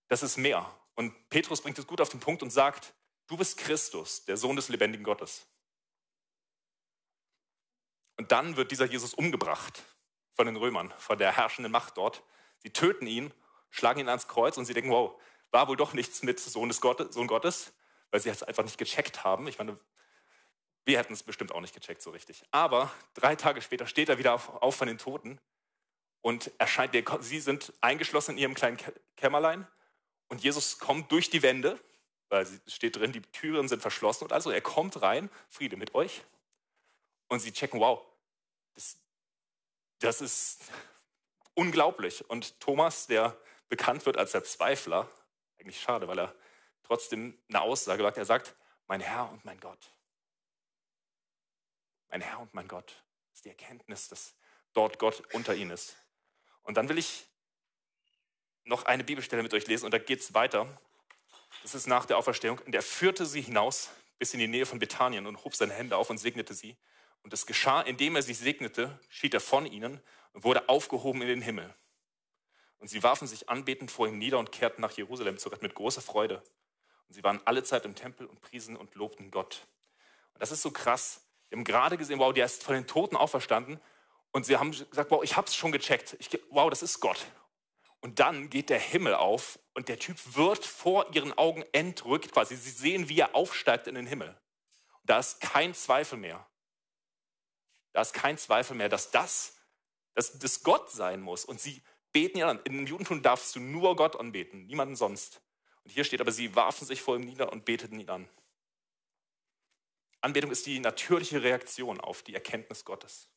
das 0.09 0.21
ist 0.21 0.37
mehr. 0.37 0.71
Und 0.93 1.29
Petrus 1.29 1.61
bringt 1.61 1.79
es 1.79 1.87
gut 1.87 1.99
auf 1.99 2.09
den 2.09 2.19
Punkt 2.19 2.43
und 2.43 2.51
sagt, 2.51 2.93
du 3.25 3.35
bist 3.35 3.57
Christus, 3.57 4.25
der 4.25 4.37
Sohn 4.37 4.55
des 4.55 4.69
lebendigen 4.69 5.03
Gottes. 5.03 5.47
Und 8.15 8.31
dann 8.31 8.57
wird 8.57 8.69
dieser 8.69 8.85
Jesus 8.85 9.15
umgebracht 9.15 9.81
von 10.33 10.45
den 10.45 10.55
Römern, 10.55 10.93
von 10.99 11.17
der 11.17 11.35
herrschenden 11.35 11.71
Macht 11.71 11.97
dort. 11.97 12.21
Sie 12.59 12.69
töten 12.69 13.07
ihn, 13.07 13.33
schlagen 13.69 13.99
ihn 13.99 14.09
ans 14.09 14.27
Kreuz 14.27 14.57
und 14.57 14.65
sie 14.65 14.73
denken, 14.73 14.91
wow, 14.91 15.19
war 15.51 15.67
wohl 15.67 15.77
doch 15.77 15.93
nichts 15.93 16.23
mit 16.23 16.39
Sohn, 16.39 16.69
des 16.69 16.81
Gottes, 16.81 17.13
Sohn 17.13 17.27
Gottes, 17.27 17.73
weil 18.11 18.19
sie 18.19 18.29
es 18.29 18.43
einfach 18.43 18.63
nicht 18.63 18.77
gecheckt 18.77 19.23
haben. 19.23 19.47
Ich 19.47 19.57
meine, 19.57 19.77
wir 20.85 20.97
hätten 20.97 21.13
es 21.13 21.23
bestimmt 21.23 21.51
auch 21.51 21.61
nicht 21.61 21.73
gecheckt 21.73 22.01
so 22.01 22.11
richtig. 22.11 22.43
Aber 22.51 22.91
drei 23.13 23.35
Tage 23.35 23.61
später 23.61 23.87
steht 23.87 24.09
er 24.09 24.17
wieder 24.17 24.33
auf, 24.33 24.49
auf 24.61 24.75
von 24.75 24.87
den 24.87 24.97
Toten 24.97 25.39
und 26.21 26.51
erscheint, 26.57 26.95
sie 27.21 27.39
sind 27.39 27.73
eingeschlossen 27.81 28.31
in 28.31 28.37
ihrem 28.37 28.53
kleinen 28.53 28.77
Kämmerlein 29.15 29.67
und 30.27 30.43
Jesus 30.43 30.79
kommt 30.79 31.11
durch 31.11 31.29
die 31.29 31.41
Wände, 31.41 31.79
weil 32.29 32.43
es 32.43 32.73
steht 32.73 32.95
drin, 32.95 33.11
die 33.11 33.21
Türen 33.21 33.67
sind 33.67 33.81
verschlossen 33.81 34.25
und 34.25 34.33
also 34.33 34.51
er 34.51 34.61
kommt 34.61 35.01
rein, 35.01 35.29
Friede 35.49 35.77
mit 35.77 35.95
euch. 35.95 36.21
Und 37.27 37.39
sie 37.39 37.51
checken, 37.51 37.79
wow, 37.79 38.01
das, 38.75 38.97
das 39.99 40.21
ist 40.21 40.63
unglaublich. 41.53 42.27
Und 42.29 42.59
Thomas, 42.59 43.07
der 43.07 43.37
bekannt 43.69 44.05
wird 44.05 44.17
als 44.17 44.31
der 44.31 44.43
Zweifler, 44.43 45.09
eigentlich 45.59 45.81
schade, 45.81 46.07
weil 46.07 46.19
er 46.19 46.35
trotzdem 46.83 47.37
eine 47.49 47.61
Aussage 47.61 48.03
sagt, 48.03 48.17
er 48.17 48.25
sagt, 48.25 48.55
mein 48.87 49.01
Herr 49.01 49.29
und 49.29 49.45
mein 49.45 49.59
Gott 49.59 49.91
mein 52.09 52.21
Herr 52.21 52.39
und 52.39 52.53
mein 52.53 52.67
Gott. 52.67 53.03
Das 53.29 53.39
ist 53.39 53.45
die 53.45 53.49
Erkenntnis, 53.49 54.07
dass 54.09 54.33
dort 54.73 54.99
Gott 54.99 55.23
unter 55.33 55.55
ihnen 55.55 55.71
ist. 55.71 55.95
Und 56.63 56.77
dann 56.77 56.89
will 56.89 56.97
ich 56.97 57.25
noch 58.63 58.85
eine 58.85 59.03
Bibelstelle 59.03 59.43
mit 59.43 59.53
euch 59.53 59.67
lesen 59.67 59.85
und 59.85 59.93
da 59.93 59.97
geht 59.97 60.19
es 60.19 60.33
weiter. 60.33 60.79
Das 61.61 61.73
ist 61.75 61.87
nach 61.87 62.05
der 62.05 62.17
Auferstehung. 62.17 62.59
Und 62.59 62.75
er 62.75 62.81
führte 62.81 63.25
sie 63.25 63.41
hinaus 63.41 63.89
bis 64.17 64.33
in 64.33 64.39
die 64.39 64.47
Nähe 64.47 64.65
von 64.65 64.79
Bethanien 64.79 65.25
und 65.25 65.43
hob 65.43 65.55
seine 65.55 65.73
Hände 65.73 65.97
auf 65.97 66.09
und 66.09 66.17
segnete 66.17 66.53
sie. 66.53 66.77
Und 67.23 67.33
es 67.33 67.45
geschah, 67.45 67.81
indem 67.81 68.15
er 68.15 68.21
sie 68.21 68.33
segnete, 68.33 68.99
schied 69.09 69.33
er 69.33 69.39
von 69.39 69.65
ihnen 69.65 70.01
und 70.33 70.43
wurde 70.43 70.69
aufgehoben 70.69 71.21
in 71.21 71.27
den 71.27 71.41
Himmel. 71.41 71.73
Und 72.79 72.87
sie 72.87 73.03
warfen 73.03 73.27
sich 73.27 73.49
anbetend 73.49 73.91
vor 73.91 74.07
ihm 74.07 74.17
nieder 74.17 74.39
und 74.39 74.51
kehrten 74.51 74.81
nach 74.81 74.91
Jerusalem 74.91 75.37
zurück 75.37 75.61
mit 75.61 75.75
großer 75.75 76.01
Freude. 76.01 76.41
Und 77.07 77.13
sie 77.13 77.23
waren 77.23 77.41
alle 77.45 77.63
Zeit 77.63 77.85
im 77.85 77.95
Tempel 77.95 78.25
und 78.25 78.41
priesen 78.41 78.75
und 78.75 78.95
lobten 78.95 79.31
Gott. 79.31 79.67
Und 80.33 80.41
das 80.41 80.51
ist 80.51 80.61
so 80.61 80.71
krass, 80.71 81.21
wir 81.49 81.57
haben 81.57 81.65
gerade 81.65 81.97
gesehen, 81.97 82.19
wow, 82.19 82.31
der 82.31 82.45
ist 82.45 82.63
von 82.63 82.75
den 82.75 82.87
Toten 82.87 83.15
auferstanden. 83.15 83.79
Und 84.31 84.45
sie 84.45 84.57
haben 84.57 84.71
gesagt, 84.71 85.09
wow, 85.09 85.23
ich 85.23 85.35
habe 85.35 85.47
es 85.47 85.55
schon 85.55 85.71
gecheckt. 85.71 86.15
Ich, 86.19 86.29
wow, 86.51 86.69
das 86.69 86.83
ist 86.83 86.99
Gott. 86.99 87.25
Und 88.01 88.19
dann 88.19 88.49
geht 88.49 88.69
der 88.69 88.79
Himmel 88.79 89.15
auf 89.15 89.59
und 89.73 89.89
der 89.89 89.99
Typ 89.99 90.17
wird 90.35 90.63
vor 90.63 91.13
ihren 91.13 91.37
Augen 91.37 91.65
entrückt, 91.73 92.31
quasi. 92.31 92.55
Sie 92.55 92.69
sehen, 92.69 93.09
wie 93.09 93.19
er 93.19 93.35
aufsteigt 93.35 93.87
in 93.87 93.95
den 93.95 94.05
Himmel. 94.05 94.29
Und 94.29 95.09
da 95.09 95.19
ist 95.19 95.41
kein 95.41 95.73
Zweifel 95.73 96.17
mehr. 96.17 96.45
Da 97.91 98.01
ist 98.01 98.13
kein 98.13 98.37
Zweifel 98.37 98.77
mehr, 98.77 98.87
dass 98.87 99.11
das, 99.11 99.57
dass 100.13 100.37
das 100.37 100.63
Gott 100.63 100.91
sein 100.91 101.19
muss. 101.19 101.43
Und 101.43 101.59
sie 101.59 101.81
beten 102.11 102.37
ihn 102.37 102.43
an. 102.43 102.59
Im 102.63 102.85
Judentum 102.85 103.21
darfst 103.21 103.55
du 103.55 103.59
nur 103.59 103.95
Gott 103.95 104.15
anbeten, 104.15 104.65
niemanden 104.65 104.95
sonst. 104.95 105.41
Und 105.83 105.91
hier 105.91 106.03
steht 106.03 106.21
aber, 106.21 106.31
sie 106.31 106.55
warfen 106.55 106.85
sich 106.85 107.01
vor 107.01 107.15
ihm 107.15 107.23
nieder 107.23 107.51
und 107.51 107.65
beteten 107.65 107.99
ihn 107.99 108.09
an. 108.09 108.29
Anbetung 110.21 110.51
ist 110.51 110.65
die 110.65 110.79
natürliche 110.79 111.41
Reaktion 111.43 111.99
auf 111.99 112.23
die 112.23 112.33
Erkenntnis 112.33 112.83
Gottes. 112.83 113.29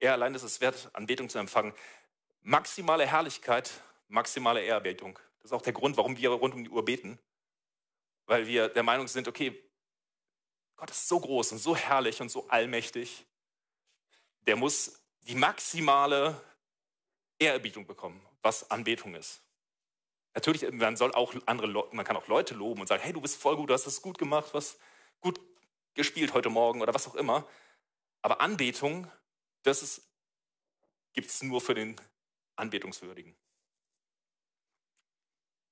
Er 0.00 0.12
allein 0.12 0.34
ist 0.34 0.42
es 0.42 0.60
wert, 0.60 0.90
Anbetung 0.92 1.28
zu 1.28 1.38
empfangen. 1.38 1.72
Maximale 2.42 3.06
Herrlichkeit, 3.06 3.70
maximale 4.08 4.62
Ehrerbietung. 4.62 5.18
Das 5.38 5.50
ist 5.50 5.52
auch 5.52 5.62
der 5.62 5.72
Grund, 5.72 5.96
warum 5.96 6.16
wir 6.16 6.30
rund 6.30 6.54
um 6.54 6.64
die 6.64 6.70
Uhr 6.70 6.84
beten. 6.84 7.18
Weil 8.26 8.46
wir 8.46 8.68
der 8.68 8.82
Meinung 8.82 9.06
sind, 9.06 9.28
okay, 9.28 9.62
Gott 10.76 10.90
ist 10.90 11.08
so 11.08 11.20
groß 11.20 11.52
und 11.52 11.58
so 11.58 11.76
herrlich 11.76 12.20
und 12.20 12.28
so 12.28 12.48
allmächtig. 12.48 13.24
Der 14.46 14.56
muss 14.56 15.00
die 15.22 15.36
maximale 15.36 16.40
Ehrerbietung 17.38 17.86
bekommen, 17.86 18.24
was 18.42 18.70
Anbetung 18.70 19.14
ist. 19.14 19.42
Natürlich, 20.34 20.70
man 20.72 20.96
soll 20.96 21.14
auch 21.14 21.34
andere, 21.46 21.88
man 21.92 22.04
kann 22.04 22.16
auch 22.16 22.26
Leute 22.26 22.54
loben 22.54 22.80
und 22.80 22.86
sagen, 22.88 23.02
hey, 23.02 23.12
du 23.12 23.20
bist 23.20 23.40
voll 23.40 23.56
gut, 23.56 23.70
du 23.70 23.74
hast 23.74 23.86
das 23.86 24.02
gut 24.02 24.18
gemacht, 24.18 24.52
was, 24.52 24.78
gut 25.20 25.40
gespielt 25.94 26.34
heute 26.34 26.50
Morgen 26.50 26.82
oder 26.82 26.92
was 26.92 27.06
auch 27.06 27.14
immer. 27.14 27.48
Aber 28.20 28.40
Anbetung, 28.40 29.10
das 29.62 30.02
gibt 31.12 31.30
es 31.30 31.42
nur 31.42 31.60
für 31.60 31.74
den 31.74 31.96
Anbetungswürdigen. 32.56 33.36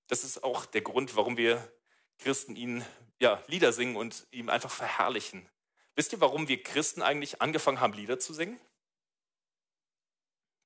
Das 0.08 0.24
ist 0.24 0.44
auch 0.44 0.66
der 0.66 0.82
Grund, 0.82 1.16
warum 1.16 1.36
wir 1.36 1.72
Christen 2.18 2.54
ihnen 2.54 2.84
ja, 3.18 3.42
Lieder 3.46 3.72
singen 3.72 3.96
und 3.96 4.26
ihm 4.30 4.48
einfach 4.48 4.70
verherrlichen. 4.70 5.48
Wisst 5.94 6.12
ihr, 6.12 6.20
warum 6.20 6.48
wir 6.48 6.62
Christen 6.62 7.02
eigentlich 7.02 7.42
angefangen 7.42 7.80
haben, 7.80 7.92
Lieder 7.92 8.18
zu 8.18 8.32
singen? 8.32 8.60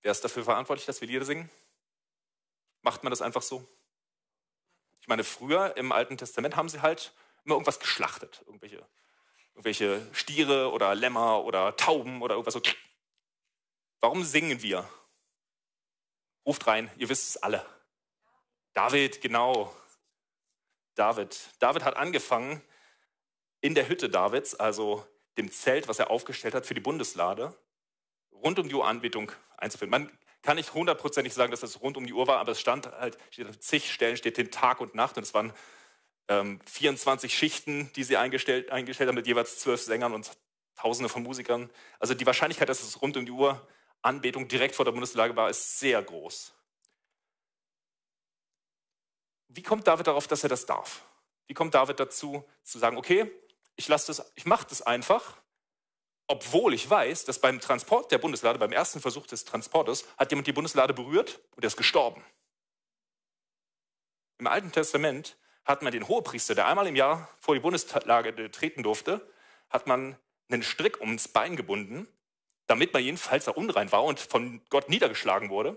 Wer 0.06 0.12
ist 0.12 0.22
dafür 0.22 0.44
verantwortlich, 0.44 0.86
dass 0.86 1.00
wir 1.00 1.08
Lieder 1.08 1.24
singen? 1.24 1.50
Macht 2.82 3.02
man 3.02 3.10
das 3.10 3.22
einfach 3.22 3.42
so? 3.42 3.66
Ich 5.00 5.08
meine, 5.08 5.24
früher 5.24 5.76
im 5.76 5.90
Alten 5.90 6.16
Testament 6.16 6.54
haben 6.54 6.68
sie 6.68 6.80
halt 6.80 7.12
immer 7.44 7.56
irgendwas 7.56 7.80
geschlachtet. 7.80 8.40
Irgendwelche, 8.46 8.86
irgendwelche 9.54 10.06
Stiere 10.14 10.70
oder 10.70 10.94
Lämmer 10.94 11.42
oder 11.42 11.74
Tauben 11.74 12.22
oder 12.22 12.36
irgendwas 12.36 12.54
so. 12.54 12.62
Warum 13.98 14.22
singen 14.22 14.62
wir? 14.62 14.88
Ruft 16.46 16.68
rein, 16.68 16.88
ihr 16.98 17.08
wisst 17.08 17.30
es 17.30 17.42
alle. 17.42 17.66
David, 18.74 19.20
genau. 19.20 19.74
David. 20.94 21.50
David 21.58 21.82
hat 21.82 21.96
angefangen, 21.96 22.62
in 23.60 23.74
der 23.74 23.88
Hütte 23.88 24.08
Davids, 24.08 24.54
also 24.54 25.04
dem 25.36 25.50
Zelt, 25.50 25.88
was 25.88 25.98
er 25.98 26.10
aufgestellt 26.10 26.54
hat 26.54 26.64
für 26.64 26.74
die 26.74 26.80
Bundeslade, 26.80 27.58
rund 28.42 28.58
um 28.58 28.68
die 28.68 28.74
Uhr 28.74 28.86
Anbetung 28.86 29.32
einzuführen. 29.56 29.90
Man 29.90 30.10
kann 30.42 30.56
nicht 30.56 30.74
hundertprozentig 30.74 31.34
sagen, 31.34 31.50
dass 31.50 31.60
das 31.60 31.80
rund 31.80 31.96
um 31.96 32.06
die 32.06 32.12
Uhr 32.12 32.26
war, 32.26 32.38
aber 32.38 32.52
es 32.52 32.60
stand 32.60 32.86
halt, 32.86 33.18
steht 33.30 33.46
an 33.46 33.60
zig 33.60 33.92
Stellen, 33.92 34.16
steht 34.16 34.36
den 34.36 34.50
Tag 34.50 34.80
und 34.80 34.94
Nacht 34.94 35.16
und 35.16 35.24
es 35.24 35.34
waren 35.34 35.52
ähm, 36.28 36.60
24 36.66 37.36
Schichten, 37.36 37.90
die 37.96 38.04
sie 38.04 38.16
eingestellt, 38.16 38.70
eingestellt 38.70 39.08
haben 39.08 39.16
mit 39.16 39.26
jeweils 39.26 39.58
zwölf 39.58 39.80
Sängern 39.80 40.14
und 40.14 40.30
Tausende 40.76 41.08
von 41.08 41.22
Musikern. 41.22 41.70
Also 41.98 42.12
die 42.12 42.26
Wahrscheinlichkeit, 42.26 42.68
dass 42.68 42.82
es 42.82 43.00
rund 43.00 43.16
um 43.16 43.24
die 43.24 43.32
Uhr 43.32 43.66
Anbetung 44.02 44.46
direkt 44.46 44.74
vor 44.74 44.84
der 44.84 44.92
Bundeslage 44.92 45.34
war, 45.34 45.48
ist 45.48 45.78
sehr 45.78 46.02
groß. 46.02 46.52
Wie 49.48 49.62
kommt 49.62 49.86
David 49.86 50.06
darauf, 50.06 50.28
dass 50.28 50.42
er 50.42 50.50
das 50.50 50.66
darf? 50.66 51.02
Wie 51.46 51.54
kommt 51.54 51.74
David 51.74 51.98
dazu, 51.98 52.44
zu 52.62 52.78
sagen, 52.78 52.98
okay, 52.98 53.30
ich, 53.76 53.88
ich 53.88 54.46
mache 54.46 54.66
das 54.68 54.82
einfach, 54.82 55.38
obwohl 56.28 56.74
ich 56.74 56.88
weiß, 56.88 57.24
dass 57.24 57.38
beim 57.38 57.60
Transport 57.60 58.10
der 58.10 58.18
Bundeslade, 58.18 58.58
beim 58.58 58.72
ersten 58.72 59.00
Versuch 59.00 59.26
des 59.26 59.44
Transportes, 59.44 60.04
hat 60.16 60.30
jemand 60.30 60.46
die 60.46 60.52
Bundeslade 60.52 60.92
berührt 60.92 61.40
und 61.54 61.64
er 61.64 61.68
ist 61.68 61.76
gestorben. 61.76 62.24
Im 64.38 64.46
Alten 64.46 64.72
Testament 64.72 65.36
hat 65.64 65.82
man 65.82 65.92
den 65.92 66.08
Hohepriester, 66.08 66.54
der 66.54 66.66
einmal 66.66 66.86
im 66.86 66.96
Jahr 66.96 67.28
vor 67.40 67.54
die 67.54 67.60
Bundeslage 67.60 68.50
treten 68.50 68.82
durfte, 68.82 69.26
hat 69.70 69.86
man 69.86 70.16
einen 70.48 70.62
Strick 70.62 71.00
ums 71.00 71.28
Bein 71.28 71.56
gebunden, 71.56 72.06
damit 72.66 72.92
man 72.92 73.02
jedenfalls 73.02 73.46
da 73.46 73.52
unrein 73.52 73.90
war 73.92 74.04
und 74.04 74.20
von 74.20 74.60
Gott 74.68 74.88
niedergeschlagen 74.88 75.50
wurde, 75.50 75.76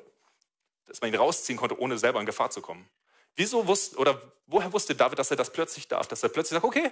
dass 0.85 1.01
man 1.01 1.11
ihn 1.11 1.19
rausziehen 1.19 1.57
konnte, 1.57 1.79
ohne 1.79 1.97
selber 1.97 2.19
in 2.19 2.25
Gefahr 2.25 2.49
zu 2.49 2.61
kommen. 2.61 2.89
Wieso 3.35 3.67
wusste, 3.67 3.97
oder 3.97 4.21
woher 4.47 4.73
wusste 4.73 4.95
David, 4.95 5.19
dass 5.19 5.31
er 5.31 5.37
das 5.37 5.51
plötzlich 5.51 5.87
darf? 5.87 6.07
Dass 6.07 6.23
er 6.23 6.29
plötzlich 6.29 6.55
sagt, 6.55 6.65
okay, 6.65 6.91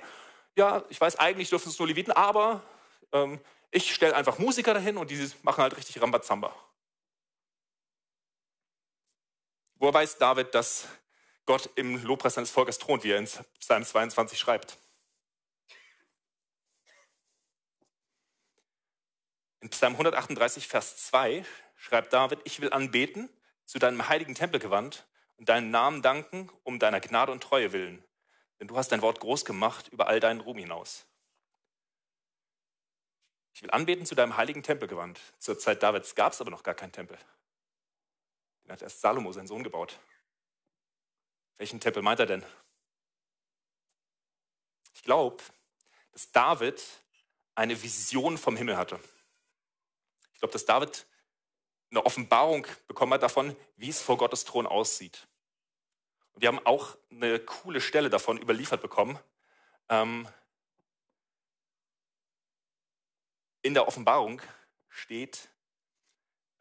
ja, 0.56 0.84
ich 0.90 1.02
weiß, 1.02 1.18
eigentlich 1.18 1.50
dürfen 1.50 1.70
es 1.70 1.78
nur 1.78 1.88
Leviten, 1.88 2.12
aber 2.12 2.64
ähm, 3.12 3.40
ich 3.72 3.94
stelle 3.94 4.16
einfach 4.16 4.40
Musiker 4.40 4.74
dahin 4.74 4.98
und 4.98 5.12
die 5.12 5.32
machen 5.44 5.62
halt 5.62 5.76
richtig 5.78 6.02
Rambazamba. 6.02 6.56
Woher 9.76 9.94
weiß 9.94 10.18
David, 10.18 10.56
dass 10.56 10.88
Gott 11.46 11.70
im 11.76 12.04
Lobpreis 12.04 12.34
seines 12.34 12.52
Volkes 12.52 12.80
thront, 12.80 13.04
wie 13.04 13.12
er 13.12 13.20
in 13.20 13.28
Psalm 13.60 13.86
22 13.86 14.40
schreibt. 14.40 14.78
In 19.62 19.70
Psalm 19.70 19.94
138, 19.94 20.68
Vers 20.68 20.98
2 21.08 21.46
schreibt 21.76 22.14
David, 22.14 22.40
ich 22.44 22.60
will 22.62 22.72
anbeten, 22.72 23.30
zu 23.66 23.80
deinem 23.80 24.08
heiligen 24.08 24.34
Tempel 24.34 24.60
gewandt 24.60 25.06
und 25.38 25.50
deinen 25.50 25.72
Namen 25.72 26.02
danken, 26.02 26.50
um 26.64 26.80
deiner 26.80 27.00
Gnade 27.00 27.32
und 27.32 27.44
Treue 27.44 27.72
willen. 27.72 28.04
Denn 28.60 28.68
du 28.68 28.78
hast 28.78 28.92
dein 28.92 29.02
Wort 29.02 29.20
groß 29.20 29.46
gemacht 29.46 29.90
über 29.90 30.08
all 30.08 30.20
deinen 30.20 30.42
Ruhm 30.42 30.58
hinaus. 30.58 31.06
Ich 33.58 33.64
will 33.64 33.72
anbeten 33.72 34.06
zu 34.06 34.14
deinem 34.14 34.38
heiligen 34.38 34.62
Tempelgewand. 34.62 35.20
Zur 35.40 35.58
Zeit 35.58 35.82
Davids 35.82 36.14
gab 36.14 36.32
es 36.32 36.40
aber 36.40 36.52
noch 36.52 36.62
gar 36.62 36.76
keinen 36.76 36.92
Tempel. 36.92 37.18
Den 38.64 38.72
hat 38.72 38.84
erst 38.84 39.02
Salomo, 39.02 39.32
sein 39.32 39.48
Sohn, 39.48 39.64
gebaut. 39.64 40.00
Welchen 41.58 41.80
Tempel 41.80 42.04
meint 42.04 42.20
er 42.20 42.28
denn? 42.28 42.46
Ich 44.94 45.02
glaube, 45.02 45.42
dass 46.12 46.32
David 46.32 46.84
eine 47.56 47.82
Vision 47.82 48.38
vom 48.38 48.56
Himmel 48.56 48.78
hatte. 48.78 49.00
Ich 50.34 50.40
glaube, 50.40 50.54
dass 50.54 50.66
David 50.66 51.08
eine 51.90 52.06
Offenbarung 52.06 52.68
bekommen 52.88 53.14
hat 53.14 53.24
davon, 53.24 53.56
wie 53.76 53.90
es 53.90 54.04
vor 54.04 54.20
Gottes 54.20 54.46
Thron 54.46 54.68
aussieht. 54.68 55.28
Und 56.34 56.44
wir 56.44 56.50
haben 56.50 56.64
auch 56.64 56.96
eine 57.10 57.40
coole 57.40 57.82
Stelle 57.82 58.12
davon 58.12 58.40
überliefert 58.40 58.84
bekommen. 58.84 59.18
Ähm, 59.90 60.28
in 63.68 63.74
der 63.74 63.88
Offenbarung 63.88 64.42
steht, 64.88 65.50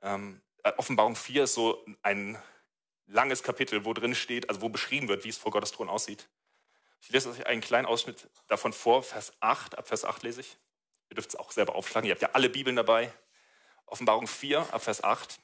ähm, 0.03 0.43
äh, 0.65 0.73
Offenbarung 0.77 1.15
4 1.15 1.45
ist 1.45 1.55
so 1.55 1.87
ein 2.03 2.37
langes 3.07 3.45
Kapitel, 3.45 3.85
wo 3.85 3.93
drin 3.93 4.17
steht, 4.17 4.49
also 4.49 4.61
wo 4.61 4.69
beschrieben 4.69 5.07
wird, 5.07 5.23
wie 5.23 5.29
es 5.29 5.39
vor 5.39 5.53
Gottes 5.53 5.71
Thron 5.71 5.89
aussieht. 5.89 6.29
Ich 7.01 7.11
lese 7.11 7.31
euch 7.31 7.47
einen 7.47 7.61
kleinen 7.61 7.87
Ausschnitt 7.87 8.29
davon 8.49 8.73
vor, 8.73 9.05
Vers 9.05 9.33
8, 9.39 9.79
ab 9.79 9.87
Vers 9.87 10.05
8 10.05 10.25
lese 10.25 10.41
ich. 10.41 10.57
Ihr 11.09 11.15
dürft 11.15 11.29
es 11.29 11.37
auch 11.37 11.53
selber 11.53 11.77
aufschlagen, 11.77 12.09
ihr 12.09 12.13
habt 12.13 12.23
ja 12.23 12.31
alle 12.33 12.49
Bibeln 12.49 12.75
dabei. 12.75 13.13
Offenbarung 13.85 14.27
4, 14.27 14.75
ab 14.75 14.83
Vers 14.83 15.05
8. 15.05 15.39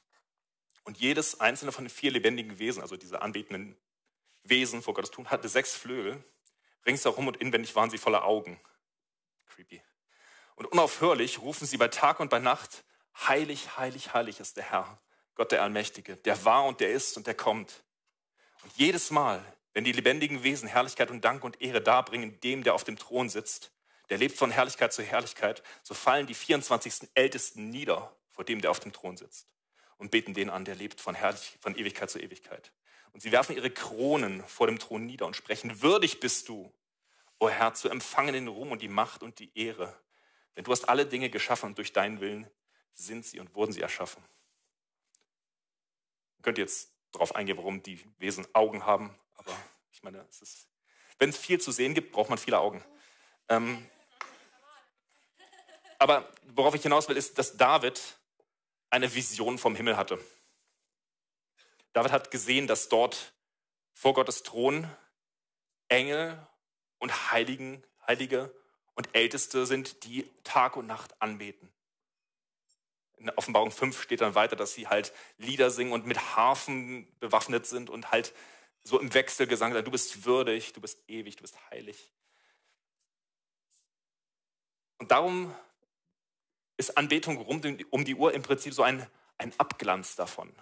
Und 0.83 0.97
jedes 0.97 1.39
einzelne 1.39 1.71
von 1.71 1.85
den 1.85 1.89
vier 1.89 2.11
lebendigen 2.11 2.59
Wesen, 2.59 2.81
also 2.81 2.97
diese 2.97 3.21
anbetenden 3.21 3.77
Wesen 4.43 4.81
vor 4.81 4.93
Gottes 4.93 5.11
Thron, 5.11 5.31
hatte 5.31 5.47
sechs 5.47 5.73
Flügel. 5.73 6.21
Ringsherum 6.85 7.29
und 7.29 7.37
inwendig 7.37 7.73
waren 7.73 7.89
sie 7.89 7.97
voller 7.97 8.25
Augen. 8.25 8.59
Creepy. 9.45 9.81
Und 10.55 10.65
unaufhörlich 10.67 11.39
rufen 11.39 11.67
sie 11.67 11.77
bei 11.77 11.87
Tag 11.87 12.19
und 12.19 12.29
bei 12.29 12.39
Nacht, 12.39 12.83
heilig, 13.27 13.77
heilig, 13.77 14.13
heilig 14.13 14.39
ist 14.39 14.57
der 14.57 14.63
Herr, 14.63 14.99
Gott 15.35 15.51
der 15.51 15.61
Allmächtige, 15.61 16.17
der 16.17 16.45
war 16.45 16.65
und 16.65 16.79
der 16.79 16.91
ist 16.91 17.17
und 17.17 17.27
der 17.27 17.35
kommt. 17.35 17.83
Und 18.63 18.71
jedes 18.75 19.11
Mal, 19.11 19.43
wenn 19.73 19.83
die 19.83 19.91
lebendigen 19.91 20.43
Wesen 20.43 20.67
Herrlichkeit 20.67 21.09
und 21.09 21.25
Dank 21.25 21.43
und 21.43 21.61
Ehre 21.61 21.81
darbringen, 21.81 22.39
dem, 22.41 22.63
der 22.63 22.75
auf 22.75 22.83
dem 22.83 22.97
Thron 22.97 23.29
sitzt, 23.29 23.71
der 24.09 24.17
lebt 24.17 24.37
von 24.37 24.51
Herrlichkeit 24.51 24.93
zu 24.93 25.01
Herrlichkeit, 25.01 25.63
so 25.81 25.93
fallen 25.93 26.27
die 26.27 26.35
24. 26.35 27.09
Ältesten 27.15 27.69
nieder 27.69 28.15
vor 28.29 28.45
dem, 28.45 28.61
der 28.61 28.71
auf 28.71 28.79
dem 28.79 28.93
Thron 28.93 29.17
sitzt 29.17 29.47
und 29.97 30.11
beten 30.11 30.33
den 30.33 30.49
an, 30.49 30.65
der 30.65 30.75
lebt 30.75 31.01
von, 31.01 31.15
Herrlich 31.15 31.57
von 31.61 31.75
Ewigkeit 31.77 32.09
zu 32.09 32.19
Ewigkeit. 32.19 32.71
Und 33.13 33.21
sie 33.21 33.31
werfen 33.31 33.55
ihre 33.55 33.69
Kronen 33.69 34.43
vor 34.45 34.67
dem 34.67 34.79
Thron 34.79 35.05
nieder 35.05 35.25
und 35.25 35.35
sprechen, 35.35 35.81
würdig 35.81 36.19
bist 36.19 36.49
du, 36.49 36.71
o 37.39 37.49
Herr, 37.49 37.73
zu 37.73 37.89
empfangen 37.89 38.33
den 38.33 38.47
Ruhm 38.47 38.71
und 38.71 38.81
die 38.81 38.87
Macht 38.87 39.23
und 39.23 39.39
die 39.39 39.51
Ehre, 39.57 39.95
denn 40.55 40.63
du 40.63 40.71
hast 40.71 40.89
alle 40.89 41.05
Dinge 41.05 41.29
geschaffen 41.29 41.67
und 41.67 41.77
durch 41.77 41.93
deinen 41.93 42.19
Willen 42.19 42.49
sind 42.93 43.25
sie 43.25 43.39
und 43.39 43.55
wurden 43.55 43.71
sie 43.71 43.81
erschaffen. 43.81 44.23
Ihr 46.37 46.43
könnt 46.43 46.57
jetzt 46.57 46.91
darauf 47.11 47.35
eingehen, 47.35 47.57
warum 47.57 47.81
die 47.83 48.03
Wesen 48.19 48.45
Augen 48.53 48.85
haben, 48.85 49.15
aber 49.35 49.55
ich 49.91 50.03
meine, 50.03 50.25
es 50.29 50.67
wenn 51.19 51.29
es 51.29 51.37
viel 51.37 51.59
zu 51.61 51.71
sehen 51.71 51.93
gibt, 51.93 52.11
braucht 52.11 52.29
man 52.29 52.37
viele 52.37 52.59
Augen. 52.59 52.83
Ähm, 53.49 53.87
aber 55.99 56.29
worauf 56.47 56.75
ich 56.75 56.81
hinaus 56.81 57.07
will, 57.07 57.15
ist, 57.15 57.37
dass 57.37 57.55
David 57.55 58.01
eine 58.89 59.13
Vision 59.13 59.57
vom 59.57 59.75
Himmel 59.75 59.95
hatte. 59.95 60.19
David 61.93 62.11
hat 62.11 62.31
gesehen, 62.31 62.67
dass 62.67 62.89
dort 62.89 63.33
vor 63.93 64.13
Gottes 64.13 64.43
Thron 64.43 64.89
Engel 65.87 66.45
und 66.97 67.31
Heiligen, 67.31 67.85
Heilige 68.05 68.53
und 68.95 69.13
Älteste 69.13 69.65
sind, 69.65 70.03
die 70.03 70.29
Tag 70.43 70.77
und 70.77 70.87
Nacht 70.87 71.19
anbeten. 71.21 71.69
In 73.17 73.29
Offenbarung 73.31 73.71
5 73.71 74.01
steht 74.01 74.21
dann 74.21 74.35
weiter, 74.35 74.55
dass 74.55 74.73
sie 74.73 74.87
halt 74.87 75.13
Lieder 75.37 75.71
singen 75.71 75.93
und 75.93 76.05
mit 76.05 76.35
Harfen 76.35 77.07
bewaffnet 77.19 77.65
sind 77.65 77.89
und 77.89 78.11
halt 78.11 78.33
so 78.83 78.99
im 78.99 79.13
Wechselgesang 79.13 79.73
sagen, 79.73 79.85
du 79.85 79.91
bist 79.91 80.25
würdig, 80.25 80.73
du 80.73 80.81
bist 80.81 80.99
ewig, 81.07 81.37
du 81.37 81.41
bist 81.41 81.57
heilig. 81.71 82.11
Und 84.97 85.11
darum 85.11 85.55
ist 86.77 86.97
Anbetung 86.97 87.37
um 87.37 88.05
die 88.05 88.15
Uhr 88.15 88.33
im 88.33 88.41
Prinzip 88.41 88.73
so 88.73 88.83
ein, 88.83 89.07
ein 89.37 89.57
Abglanz 89.57 90.15
davon. 90.15 90.53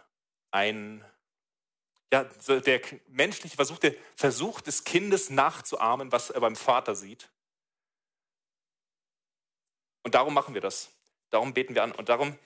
Ein, 0.52 1.04
ja, 2.12 2.24
der 2.24 2.82
menschliche 3.08 3.56
Versuch, 3.56 3.80
der 3.80 3.96
Versuch 4.16 4.62
des 4.62 4.84
Kindes 4.84 5.30
nachzuahmen, 5.30 6.12
was 6.12 6.30
er 6.30 6.42
beim 6.42 6.56
Vater 6.56 6.96
sieht. 6.96 7.30
Und 10.04 10.16
darum 10.16 10.34
machen 10.34 10.54
wir 10.54 10.62
das. 10.62 10.92
Darum 11.30 11.54
beten 11.54 11.76
wir 11.76 11.84
an. 11.84 11.92
Und 11.92 12.10
darum 12.10 12.38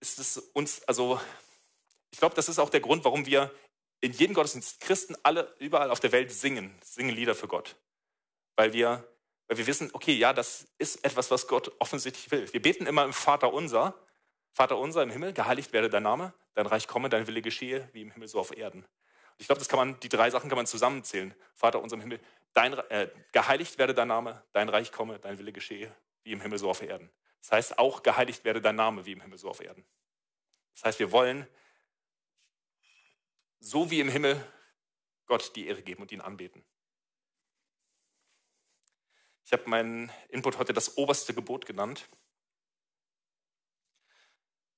ist 0.00 0.18
es 0.18 0.38
uns, 0.38 0.82
also, 0.84 1.20
ich 2.10 2.18
glaube, 2.18 2.34
das 2.34 2.48
ist 2.48 2.58
auch 2.58 2.70
der 2.70 2.80
Grund, 2.80 3.04
warum 3.04 3.26
wir 3.26 3.50
in 4.00 4.12
jedem 4.12 4.34
Gottesdienst 4.34 4.80
Christen 4.80 5.16
alle 5.22 5.54
überall 5.58 5.90
auf 5.90 6.00
der 6.00 6.12
Welt 6.12 6.32
singen, 6.32 6.74
singen 6.82 7.14
Lieder 7.14 7.34
für 7.34 7.46
Gott. 7.46 7.76
Weil 8.56 8.72
wir, 8.72 9.06
weil 9.46 9.58
wir 9.58 9.66
wissen, 9.66 9.90
okay, 9.92 10.12
ja, 10.12 10.32
das 10.32 10.66
ist 10.78 11.04
etwas, 11.04 11.30
was 11.30 11.46
Gott 11.46 11.72
offensichtlich 11.78 12.30
will. 12.30 12.52
Wir 12.52 12.60
beten 12.60 12.86
immer 12.86 13.04
im 13.04 13.12
Vater 13.12 13.52
unser, 13.52 13.94
Vater 14.52 14.76
unser 14.76 15.02
im 15.04 15.10
Himmel, 15.10 15.32
geheiligt 15.32 15.72
werde 15.72 15.88
dein 15.88 16.02
Name, 16.02 16.34
dein 16.54 16.66
Reich 16.66 16.88
komme, 16.88 17.08
dein 17.08 17.26
Wille 17.26 17.42
geschehe, 17.42 17.88
wie 17.92 18.02
im 18.02 18.10
Himmel 18.10 18.28
so 18.28 18.40
auf 18.40 18.54
Erden. 18.56 18.84
Ich 19.38 19.46
glaube, 19.46 19.60
das 19.60 19.68
kann 19.68 19.78
man, 19.78 20.00
die 20.00 20.08
drei 20.08 20.30
Sachen 20.30 20.50
kann 20.50 20.56
man 20.56 20.66
zusammenzählen. 20.66 21.34
Vater 21.54 21.80
unser 21.80 21.94
im 21.94 22.02
Himmel, 22.02 22.20
dein, 22.52 22.74
äh, 22.90 23.08
geheiligt 23.30 23.78
werde 23.78 23.94
dein 23.94 24.08
Name, 24.08 24.42
dein 24.52 24.68
Reich 24.68 24.92
komme, 24.92 25.18
dein 25.20 25.38
Wille 25.38 25.52
geschehe, 25.52 25.94
wie 26.22 26.32
im 26.32 26.40
Himmel 26.40 26.58
so 26.58 26.70
auf 26.70 26.82
Erden. 26.82 27.10
Das 27.40 27.52
heißt, 27.52 27.78
auch 27.78 28.02
geheiligt 28.02 28.44
werde 28.44 28.60
dein 28.60 28.76
Name, 28.76 29.04
wie 29.04 29.12
im 29.12 29.20
Himmel 29.20 29.38
so 29.38 29.48
auf 29.48 29.60
Erden. 29.60 29.84
Das 30.74 30.84
heißt, 30.84 30.98
wir 30.98 31.12
wollen 31.12 31.46
so 33.58 33.90
wie 33.90 34.00
im 34.00 34.08
Himmel 34.08 34.44
Gott 35.26 35.54
die 35.56 35.66
Ehre 35.66 35.82
geben 35.82 36.02
und 36.02 36.12
ihn 36.12 36.20
anbeten. 36.20 36.64
Ich 39.44 39.52
habe 39.52 39.68
meinen 39.68 40.10
Input 40.28 40.58
heute 40.58 40.72
das 40.72 40.96
oberste 40.96 41.34
Gebot 41.34 41.66
genannt, 41.66 42.08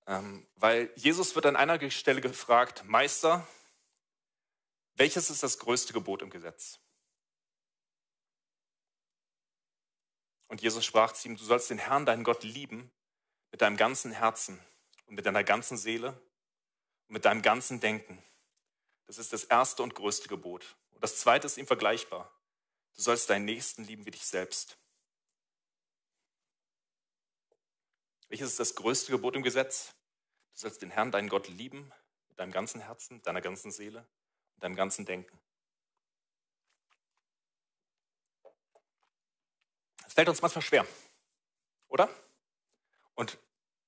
ähm, 0.07 0.47
weil 0.57 0.93
Jesus 0.97 1.35
wird 1.35 1.47
an 1.47 1.57
einer 1.57 1.91
Stelle 1.91 2.21
gefragt, 2.21 2.85
Meister, 2.85 3.47
welches 4.95 5.31
ist 5.31 5.43
das 5.43 5.59
größte 5.59 5.93
Gebot 5.93 6.23
im 6.23 6.31
Gesetz? 6.31 6.79
Und 10.49 10.63
Jesus 10.63 10.85
sprach 10.85 11.13
zu 11.13 11.29
ihm, 11.29 11.37
du 11.37 11.45
sollst 11.45 11.71
den 11.71 11.79
Herrn, 11.79 12.07
deinen 12.07 12.25
Gott, 12.25 12.43
lieben 12.43 12.91
mit 13.51 13.63
deinem 13.63 13.77
ganzen 13.77 14.13
Herzen 14.13 14.59
und 15.07 15.15
mit 15.15 15.27
deiner 15.27 15.45
ganzen 15.45 15.77
Seele 15.77 16.11
und 17.09 17.15
mit 17.15 17.25
deinem 17.25 17.43
ganzen 17.43 17.81
Denken. 17.81 18.23
Das 19.07 19.19
ist 19.19 19.33
das 19.33 19.45
erste 19.45 19.83
und 19.83 19.95
größte 19.95 20.29
Gebot. 20.29 20.77
Und 20.93 21.03
das 21.03 21.19
zweite 21.19 21.47
ist 21.47 21.59
ihm 21.59 21.67
vergleichbar. 21.67 22.31
Du 22.95 23.03
sollst 23.03 23.29
deinen 23.31 23.45
Nächsten 23.45 23.85
lieben 23.85 24.07
wie 24.07 24.11
dich 24.11 24.25
selbst. 24.25 24.79
Welches 28.29 28.51
ist 28.51 28.61
das 28.61 28.75
größte 28.75 29.13
Gebot 29.13 29.37
im 29.37 29.43
Gesetz? 29.43 29.95
Du 30.55 30.61
sollst 30.61 30.83
den 30.83 30.91
Herrn, 30.91 31.11
deinen 31.11 31.29
Gott, 31.29 31.49
lieben 31.49 31.93
mit 32.29 32.39
deinem 32.39 32.53
ganzen 32.53 32.81
Herzen, 32.81 33.23
deiner 33.23 33.41
ganzen 33.41 33.71
Seele 33.71 34.07
und 34.55 34.63
deinem 34.63 34.77
ganzen 34.77 35.05
Denken. 35.05 35.39
Fällt 40.15 40.29
uns 40.29 40.43
manchmal 40.43 40.63
schwer, 40.63 40.87
oder? 41.89 42.09
Und 43.15 43.39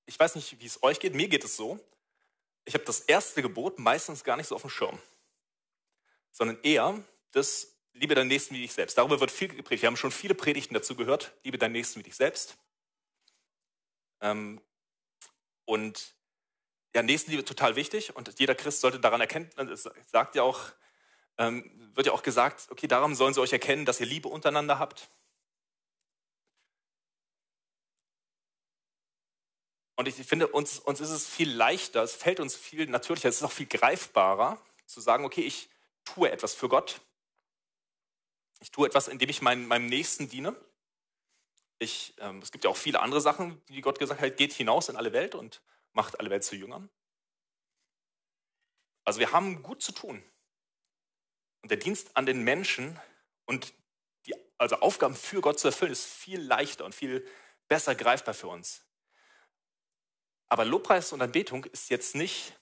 ich 0.07 0.19
weiß 0.19 0.35
nicht, 0.35 0.61
wie 0.61 0.67
es 0.67 0.83
euch 0.83 1.01
geht. 1.01 1.15
Mir 1.15 1.29
geht 1.29 1.45
es 1.45 1.57
so. 1.57 1.81
Ich 2.65 2.75
habe 2.75 2.85
das 2.85 3.01
erste 3.01 3.43
Gebot 3.43 3.79
meistens 3.79 4.25
gar 4.25 4.37
nicht 4.37 4.47
so 4.47 4.55
auf 4.55 4.62
dem 4.62 4.71
Schirm, 4.71 4.99
sondern 6.33 6.59
eher 6.62 7.03
das 7.33 7.73
Liebe 7.93 8.15
deinen 8.15 8.29
Nächsten 8.29 8.55
wie 8.55 8.62
dich 8.62 8.73
selbst. 8.73 8.99
Darüber 8.99 9.21
wird 9.21 9.31
viel 9.31 9.49
gepredigt. 9.49 9.83
Wir 9.83 9.87
haben 9.87 9.97
schon 9.97 10.11
viele 10.11 10.35
Predigten 10.35 10.75
dazu 10.75 10.97
gehört. 10.97 11.33
Liebe 11.45 11.59
deinen 11.59 11.73
Nächsten 11.73 12.01
wie 12.01 12.05
dich 12.05 12.17
selbst. 12.17 12.57
Ähm, 14.21 14.61
und 15.65 16.15
ja, 16.95 17.03
Nächstenliebe 17.03 17.43
ist 17.43 17.49
total 17.49 17.77
wichtig 17.77 18.17
und 18.17 18.39
jeder 18.39 18.55
Christ 18.55 18.81
sollte 18.81 18.99
daran 18.99 19.21
erkennen, 19.21 19.51
es 19.71 19.89
sagt 20.07 20.35
ja 20.35 20.43
auch, 20.43 20.61
ähm, 21.37 21.71
wird 21.95 22.07
ja 22.07 22.15
auch 22.15 22.23
gesagt, 22.23 22.69
okay, 22.71 22.87
daran 22.87 23.15
sollen 23.15 23.35
sie 23.35 23.41
euch 23.41 23.53
erkennen, 23.53 23.85
dass 23.85 24.01
ihr 24.01 24.07
Liebe 24.07 24.29
untereinander 24.29 24.79
habt. 24.79 25.11
Und 29.97 30.09
ich 30.09 30.15
finde, 30.15 30.49
uns, 30.49 30.79
uns 30.79 31.01
ist 31.01 31.11
es 31.11 31.27
viel 31.27 31.51
leichter, 31.51 32.03
es 32.03 32.15
fällt 32.15 32.39
uns 32.39 32.55
viel 32.55 32.87
natürlicher, 32.87 33.29
es 33.31 33.37
ist 33.37 33.43
auch 33.43 33.53
viel 33.53 33.67
greifbarer, 33.67 34.61
zu 34.85 35.01
sagen, 35.01 35.25
okay, 35.25 35.41
ich 35.41 35.69
tue 36.05 36.31
etwas 36.31 36.55
für 36.55 36.69
Gott. 36.69 37.01
Ich 38.61 38.71
tue 38.71 38.87
etwas, 38.87 39.09
indem 39.09 39.29
ich 39.31 39.43
mein, 39.43 39.67
meinem 39.67 39.87
Nächsten 39.87 40.29
diene. 40.29 40.55
Ich, 41.79 42.15
ähm, 42.19 42.41
es 42.41 42.53
gibt 42.53 42.65
ja 42.65 42.71
auch 42.71 42.77
viele 42.77 43.01
andere 43.01 43.21
Sachen, 43.21 43.61
die 43.69 43.81
Gott 43.81 43.99
gesagt 43.99 44.21
hat, 44.21 44.37
geht 44.37 44.53
hinaus 44.53 44.89
in 44.89 44.97
alle 44.97 45.13
Welt 45.13 45.35
und 45.35 45.61
macht 45.93 46.21
alle 46.21 46.31
Welt 46.31 46.45
zu 46.45 46.57
Jüngern. 46.57 46.89
Also 49.05 49.21
wir 49.21 49.33
haben 49.33 49.63
gut 49.63 49.83
zu 49.83 49.93
tun. 49.93 50.23
Und 51.63 51.71
der 51.71 51.79
Dienst 51.79 52.17
an 52.17 52.27
den 52.27 52.43
Menschen 52.43 52.99
und 53.45 53.75
die 54.27 54.35
also 54.59 54.77
Aufgaben 54.77 55.15
für 55.15 55.41
Gott 55.41 55.59
zu 55.59 55.69
erfüllen, 55.69 55.93
ist 55.93 56.07
viel 56.07 56.41
leichter 56.41 56.85
und 56.85 56.95
viel 56.95 57.27
besser 57.69 57.95
greifbar 57.95 58.35
für 58.35 58.49
uns. 58.49 58.86
Aber 60.49 60.65
Lobpreis 60.65 61.13
und 61.13 61.23
Anbetung 61.23 61.65
ist 61.65 61.91
jetzt 61.91 62.15
nicht 62.15 62.53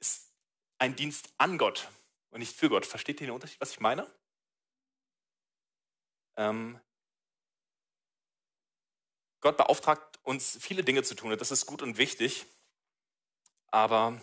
ist 0.00 0.32
ein 0.78 0.96
Dienst 0.96 1.30
an 1.38 1.58
Gott 1.58 1.88
und 2.30 2.40
nicht 2.40 2.56
für 2.56 2.68
Gott. 2.68 2.86
Versteht 2.86 3.20
ihr 3.20 3.26
den 3.26 3.34
Unterschied, 3.34 3.60
was 3.60 3.72
ich 3.72 3.80
meine? 3.80 4.06
Ähm, 6.36 6.80
Gott 9.40 9.56
beauftragt 9.56 10.18
uns, 10.22 10.58
viele 10.60 10.82
Dinge 10.82 11.02
zu 11.02 11.14
tun. 11.14 11.36
Das 11.36 11.50
ist 11.50 11.66
gut 11.66 11.82
und 11.82 11.98
wichtig. 11.98 12.46
Aber 13.70 14.20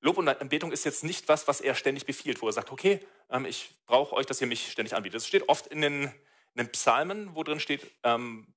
Lob 0.00 0.18
und 0.18 0.28
Anbetung 0.28 0.72
ist 0.72 0.84
jetzt 0.84 1.04
nicht 1.04 1.28
was, 1.28 1.48
was 1.48 1.60
er 1.60 1.74
ständig 1.74 2.06
befiehlt, 2.06 2.42
wo 2.42 2.48
er 2.48 2.52
sagt, 2.52 2.72
okay, 2.72 3.00
ähm, 3.30 3.46
ich 3.46 3.74
brauche 3.86 4.14
euch, 4.14 4.26
dass 4.26 4.40
ihr 4.40 4.46
mich 4.46 4.70
ständig 4.70 4.94
anbietet. 4.94 5.16
Das 5.16 5.28
steht 5.28 5.48
oft 5.48 5.68
in 5.68 5.80
den, 5.80 6.04
in 6.04 6.12
den 6.56 6.72
Psalmen, 6.72 7.34
wo 7.34 7.42
drin 7.44 7.60
steht, 7.60 7.90
ähm, 8.02 8.52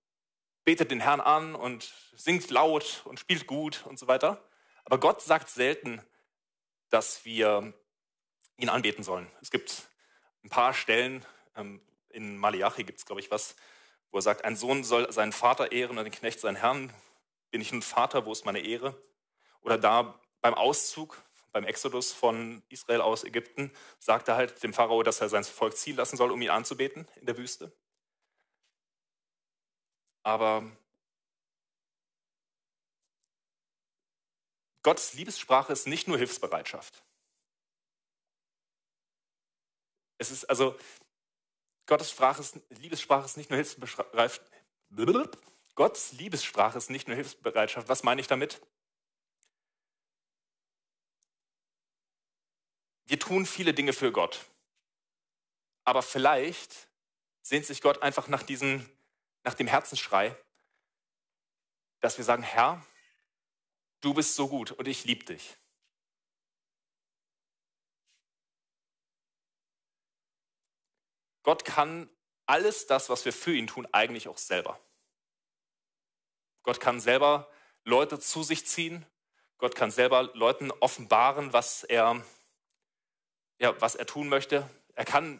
betet 0.65 0.91
den 0.91 0.99
Herrn 0.99 1.21
an 1.21 1.55
und 1.55 1.93
singt 2.15 2.49
laut 2.49 3.03
und 3.05 3.19
spielt 3.19 3.47
gut 3.47 3.85
und 3.85 3.97
so 3.97 4.07
weiter. 4.07 4.43
Aber 4.83 4.99
Gott 4.99 5.21
sagt 5.21 5.49
selten, 5.49 6.01
dass 6.89 7.23
wir 7.23 7.73
ihn 8.57 8.69
anbeten 8.69 9.03
sollen. 9.03 9.29
Es 9.41 9.51
gibt 9.51 9.83
ein 10.43 10.49
paar 10.49 10.73
Stellen, 10.73 11.25
ähm, 11.55 11.81
in 12.09 12.37
Malachi 12.37 12.83
gibt 12.83 12.99
es, 12.99 13.05
glaube 13.05 13.21
ich, 13.21 13.29
was, 13.31 13.55
wo 14.11 14.17
er 14.17 14.21
sagt, 14.21 14.45
ein 14.45 14.55
Sohn 14.55 14.83
soll 14.83 15.11
seinen 15.11 15.33
Vater 15.33 15.71
ehren 15.71 15.97
und 15.97 16.03
den 16.03 16.13
Knecht 16.13 16.39
seinen 16.39 16.55
Herrn. 16.55 16.93
Bin 17.51 17.61
ich 17.61 17.71
nun 17.71 17.81
Vater, 17.81 18.25
wo 18.25 18.31
ist 18.31 18.45
meine 18.45 18.59
Ehre? 18.59 18.95
Oder 19.61 19.77
da 19.77 20.19
beim 20.41 20.53
Auszug, 20.53 21.21
beim 21.51 21.65
Exodus 21.65 22.13
von 22.13 22.63
Israel 22.69 23.01
aus 23.01 23.23
Ägypten, 23.23 23.71
sagt 23.99 24.27
er 24.27 24.35
halt 24.35 24.61
dem 24.63 24.73
Pharao, 24.73 25.03
dass 25.03 25.21
er 25.21 25.29
sein 25.29 25.43
Volk 25.43 25.75
ziehen 25.75 25.95
lassen 25.95 26.17
soll, 26.17 26.31
um 26.31 26.41
ihn 26.41 26.49
anzubeten 26.49 27.07
in 27.19 27.25
der 27.25 27.37
Wüste. 27.37 27.71
Aber 30.25 30.63
Gottes 34.81 35.13
Liebessprache 35.13 35.71
ist 35.71 35.85
nicht 35.85 36.07
nur 36.07 36.17
Hilfsbereitschaft. 36.17 37.03
Es 40.17 40.31
ist 40.31 40.45
also, 40.45 40.75
Gottes 41.85 42.09
Sprache 42.09 42.41
ist, 42.41 42.59
Liebessprache 42.69 43.25
ist 43.25 43.37
nicht 43.37 43.51
nur 43.51 43.57
Hilfsbereitschaft. 43.57 44.41
Gottes 45.75 46.13
Liebessprache 46.13 46.79
ist 46.79 46.89
nicht 46.89 47.07
nur 47.07 47.15
Hilfsbereitschaft. 47.15 47.87
Was 47.87 48.01
meine 48.01 48.19
ich 48.19 48.27
damit? 48.27 48.59
Wir 53.05 53.19
tun 53.19 53.45
viele 53.45 53.75
Dinge 53.75 53.93
für 53.93 54.11
Gott. 54.11 54.47
Aber 55.83 56.01
vielleicht 56.01 56.87
sehnt 57.43 57.67
sich 57.67 57.81
Gott 57.81 58.01
einfach 58.01 58.27
nach, 58.27 58.41
diesem, 58.41 58.89
nach 59.45 59.53
dem 59.53 59.67
Herzensschrei, 59.67 60.35
dass 62.01 62.17
wir 62.17 62.25
sagen, 62.25 62.43
Herr, 62.43 62.85
du 64.01 64.13
bist 64.13 64.35
so 64.35 64.49
gut 64.49 64.71
und 64.71 64.87
ich 64.87 65.05
liebe 65.05 65.23
dich. 65.23 65.55
Gott 71.43 71.63
kann 71.63 72.09
alles 72.47 72.87
das, 72.87 73.09
was 73.09 73.23
wir 73.23 73.31
für 73.31 73.53
ihn 73.55 73.67
tun, 73.67 73.87
eigentlich 73.91 74.27
auch 74.27 74.39
selber. 74.39 74.79
Gott 76.63 76.79
kann 76.79 76.99
selber 76.99 77.49
Leute 77.83 78.19
zu 78.19 78.41
sich 78.41 78.65
ziehen. 78.65 79.05
Gott 79.59 79.75
kann 79.75 79.91
selber 79.91 80.23
Leuten 80.33 80.71
offenbaren, 80.71 81.53
was 81.53 81.83
er, 81.83 82.23
ja, 83.59 83.79
was 83.79 83.93
er 83.93 84.07
tun 84.07 84.27
möchte. 84.27 84.67
Er 84.95 85.05
kann 85.05 85.39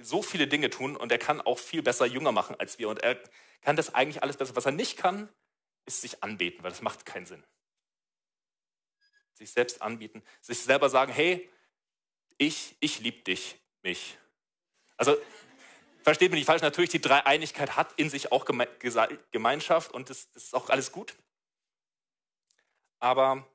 so 0.00 0.22
viele 0.22 0.46
Dinge 0.46 0.70
tun 0.70 0.96
und 0.96 1.12
er 1.12 1.18
kann 1.18 1.40
auch 1.40 1.58
viel 1.58 1.82
besser 1.82 2.06
jünger 2.06 2.32
machen 2.32 2.56
als 2.58 2.78
wir. 2.78 2.88
Und 2.88 3.02
er 3.02 3.22
kann 3.60 3.76
das 3.76 3.94
eigentlich 3.94 4.22
alles 4.22 4.36
besser. 4.36 4.56
Was 4.56 4.66
er 4.66 4.72
nicht 4.72 4.96
kann, 4.96 5.28
ist 5.86 6.00
sich 6.00 6.22
anbeten, 6.22 6.62
weil 6.62 6.70
das 6.70 6.82
macht 6.82 7.06
keinen 7.06 7.26
Sinn. 7.26 7.44
Sich 9.34 9.50
selbst 9.50 9.82
anbieten, 9.82 10.22
sich 10.40 10.60
selber 10.60 10.88
sagen, 10.88 11.12
hey, 11.12 11.50
ich, 12.38 12.76
ich 12.80 13.00
liebe 13.00 13.22
dich, 13.22 13.56
mich. 13.82 14.16
Also 14.96 15.16
versteht 16.02 16.30
mich 16.30 16.38
nicht 16.38 16.46
falsch, 16.46 16.62
natürlich 16.62 16.90
die 16.90 17.00
Dreieinigkeit 17.00 17.76
hat 17.76 17.92
in 17.98 18.10
sich 18.10 18.32
auch 18.32 18.44
Gemeinschaft 18.44 19.92
und 19.92 20.10
das, 20.10 20.30
das 20.32 20.44
ist 20.44 20.54
auch 20.54 20.70
alles 20.70 20.92
gut. 20.92 21.14
Aber 22.98 23.46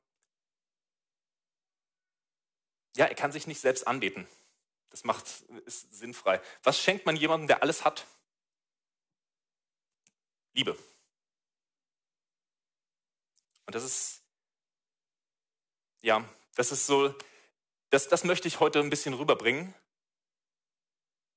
ja, 2.96 3.06
er 3.06 3.14
kann 3.14 3.32
sich 3.32 3.46
nicht 3.46 3.60
selbst 3.60 3.86
anbeten. 3.86 4.26
Das 4.90 5.04
macht, 5.04 5.26
ist 5.66 5.92
sinnfrei. 5.92 6.40
Was 6.62 6.80
schenkt 6.80 7.06
man 7.06 7.16
jemandem, 7.16 7.48
der 7.48 7.62
alles 7.62 7.84
hat? 7.84 8.06
Liebe. 10.54 10.76
Und 13.66 13.74
das 13.74 13.84
ist, 13.84 14.22
ja, 16.00 16.24
das 16.54 16.72
ist 16.72 16.86
so, 16.86 17.14
das, 17.90 18.08
das 18.08 18.24
möchte 18.24 18.48
ich 18.48 18.60
heute 18.60 18.80
ein 18.80 18.90
bisschen 18.90 19.14
rüberbringen. 19.14 19.74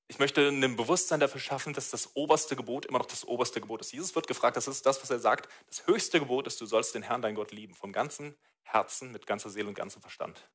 Ich 0.08 0.20
möchte 0.20 0.48
ein 0.48 0.76
Bewusstsein 0.76 1.20
dafür 1.20 1.40
schaffen, 1.40 1.74
dass 1.74 1.90
das 1.90 2.16
oberste 2.16 2.56
Gebot 2.56 2.86
immer 2.86 3.00
noch 3.00 3.06
das 3.06 3.26
oberste 3.26 3.62
Gebot 3.62 3.82
ist. 3.82 3.94
Jesus 3.94 4.16
wird 4.16 4.28
gefragt, 4.28 4.58
das 4.58 4.68
ist 4.68 4.86
das, 4.86 5.02
was 5.02 5.10
er 5.10 5.20
sagt. 5.20 5.50
Das 5.68 5.88
höchste 5.88 6.20
Gebot 6.20 6.48
ist, 6.48 6.60
du 6.60 6.66
sollst 6.66 6.96
den 6.96 7.04
Herrn, 7.04 7.22
dein 7.22 7.36
Gott, 7.36 7.52
lieben. 7.52 7.76
Vom 7.76 7.94
ganzen 7.94 8.36
Herzen, 8.64 9.12
mit 9.12 9.26
ganzer 9.26 9.50
Seele 9.50 9.70
und 9.70 9.74
ganzem 9.74 10.02
Verstand. 10.02 10.50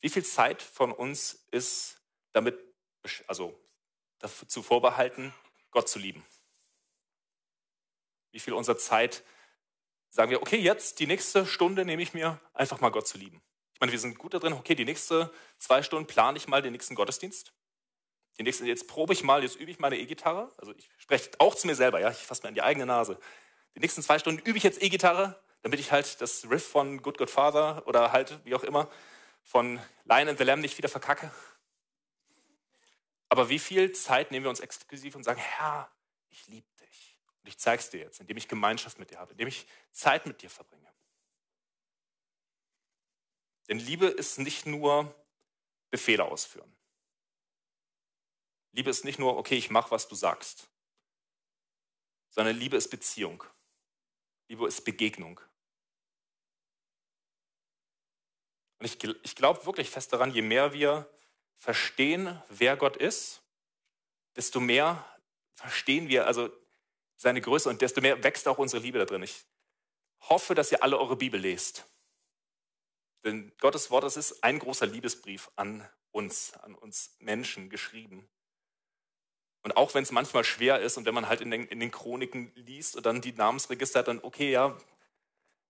Wie 0.00 0.08
viel 0.08 0.24
Zeit 0.24 0.62
von 0.62 0.92
uns 0.92 1.46
ist 1.50 2.00
damit, 2.32 2.58
also 3.26 3.58
dazu 4.18 4.62
vorbehalten, 4.62 5.34
Gott 5.70 5.88
zu 5.88 5.98
lieben? 5.98 6.24
Wie 8.32 8.40
viel 8.40 8.54
unserer 8.54 8.78
Zeit 8.78 9.24
sagen 10.10 10.30
wir, 10.30 10.42
okay, 10.42 10.58
jetzt 10.58 11.00
die 11.00 11.06
nächste 11.06 11.46
Stunde 11.46 11.84
nehme 11.84 12.02
ich 12.02 12.14
mir 12.14 12.40
einfach 12.52 12.80
mal 12.80 12.90
Gott 12.90 13.06
zu 13.06 13.18
lieben. 13.18 13.42
Ich 13.74 13.80
meine, 13.80 13.92
wir 13.92 13.98
sind 13.98 14.18
gut 14.18 14.34
da 14.34 14.38
drin, 14.38 14.52
okay, 14.52 14.74
die 14.74 14.84
nächste 14.84 15.32
zwei 15.58 15.82
Stunden 15.82 16.06
plane 16.06 16.36
ich 16.36 16.48
mal 16.48 16.62
den 16.62 16.72
nächsten 16.72 16.94
Gottesdienst. 16.94 17.52
Die 18.38 18.42
nächste, 18.42 18.66
jetzt 18.66 18.88
probe 18.88 19.12
ich 19.12 19.22
mal, 19.22 19.42
jetzt 19.42 19.56
übe 19.56 19.70
ich 19.70 19.78
meine 19.78 19.98
E-Gitarre. 19.98 20.52
Also 20.58 20.74
ich 20.76 20.88
spreche 20.98 21.30
auch 21.38 21.54
zu 21.54 21.66
mir 21.66 21.74
selber, 21.74 22.00
ja, 22.00 22.10
ich 22.10 22.16
fasse 22.16 22.42
mir 22.42 22.48
an 22.48 22.54
die 22.54 22.62
eigene 22.62 22.86
Nase. 22.86 23.18
Die 23.74 23.80
nächsten 23.80 24.02
zwei 24.02 24.18
Stunden 24.18 24.40
übe 24.40 24.58
ich 24.58 24.64
jetzt 24.64 24.82
E-Gitarre, 24.82 25.40
damit 25.62 25.80
ich 25.80 25.92
halt 25.92 26.20
das 26.20 26.48
Riff 26.50 26.66
von 26.66 27.02
Good 27.02 27.18
Good 27.18 27.30
Father 27.30 27.86
oder 27.86 28.12
halt, 28.12 28.44
wie 28.44 28.54
auch 28.54 28.64
immer, 28.64 28.90
von 29.42 29.80
Lion 30.04 30.28
and 30.28 30.38
the 30.38 30.44
Lamb 30.44 30.62
nicht 30.62 30.78
wieder 30.78 30.88
verkacke. 30.88 31.32
Aber 33.28 33.48
wie 33.48 33.58
viel 33.58 33.92
Zeit 33.92 34.30
nehmen 34.30 34.44
wir 34.44 34.50
uns 34.50 34.60
exklusiv 34.60 35.14
und 35.14 35.22
sagen, 35.22 35.40
Herr, 35.40 35.90
ich 36.30 36.46
liebe 36.48 36.66
dich. 36.80 37.16
Und 37.42 37.48
ich 37.48 37.58
zeige 37.58 37.80
es 37.80 37.90
dir 37.90 38.00
jetzt, 38.00 38.20
indem 38.20 38.36
ich 38.36 38.48
Gemeinschaft 38.48 38.98
mit 38.98 39.10
dir 39.10 39.18
habe, 39.18 39.32
indem 39.32 39.48
ich 39.48 39.66
Zeit 39.92 40.26
mit 40.26 40.42
dir 40.42 40.50
verbringe. 40.50 40.92
Denn 43.68 43.78
Liebe 43.78 44.06
ist 44.06 44.38
nicht 44.38 44.66
nur 44.66 45.14
Befehle 45.90 46.24
ausführen. 46.24 46.76
Liebe 48.72 48.90
ist 48.90 49.04
nicht 49.04 49.18
nur, 49.18 49.36
okay, 49.36 49.56
ich 49.56 49.70
mache, 49.70 49.90
was 49.90 50.08
du 50.08 50.14
sagst, 50.14 50.68
sondern 52.30 52.56
Liebe 52.56 52.76
ist 52.76 52.88
Beziehung. 52.88 53.44
Liebe 54.48 54.66
ist 54.66 54.84
Begegnung. 54.84 55.40
Und 58.80 58.86
ich, 58.86 58.98
ich 59.22 59.36
glaube 59.36 59.66
wirklich 59.66 59.90
fest 59.90 60.12
daran, 60.12 60.32
je 60.32 60.42
mehr 60.42 60.72
wir 60.72 61.08
verstehen, 61.54 62.42
wer 62.48 62.76
Gott 62.76 62.96
ist, 62.96 63.42
desto 64.36 64.58
mehr 64.58 65.04
verstehen 65.54 66.08
wir 66.08 66.26
also 66.26 66.50
seine 67.16 67.42
Größe 67.42 67.68
und 67.68 67.82
desto 67.82 68.00
mehr 68.00 68.24
wächst 68.24 68.48
auch 68.48 68.56
unsere 68.56 68.82
Liebe 68.82 68.98
da 68.98 69.04
drin. 69.04 69.22
Ich 69.22 69.44
hoffe, 70.20 70.54
dass 70.54 70.72
ihr 70.72 70.82
alle 70.82 70.98
eure 70.98 71.16
Bibel 71.16 71.38
lest. 71.38 71.84
Denn 73.22 73.52
Gottes 73.58 73.90
Wort, 73.90 74.04
das 74.04 74.16
ist 74.16 74.42
ein 74.42 74.58
großer 74.58 74.86
Liebesbrief 74.86 75.50
an 75.56 75.86
uns, 76.10 76.54
an 76.54 76.74
uns 76.74 77.14
Menschen 77.18 77.68
geschrieben. 77.68 78.26
Und 79.62 79.76
auch 79.76 79.92
wenn 79.92 80.04
es 80.04 80.10
manchmal 80.10 80.44
schwer 80.44 80.80
ist 80.80 80.96
und 80.96 81.04
wenn 81.04 81.12
man 81.12 81.28
halt 81.28 81.42
in 81.42 81.50
den, 81.50 81.66
in 81.66 81.80
den 81.80 81.90
Chroniken 81.90 82.50
liest 82.54 82.96
und 82.96 83.04
dann 83.04 83.20
die 83.20 83.32
Namensregister 83.32 83.98
hat, 83.98 84.08
dann, 84.08 84.20
okay, 84.22 84.50
ja, 84.50 84.78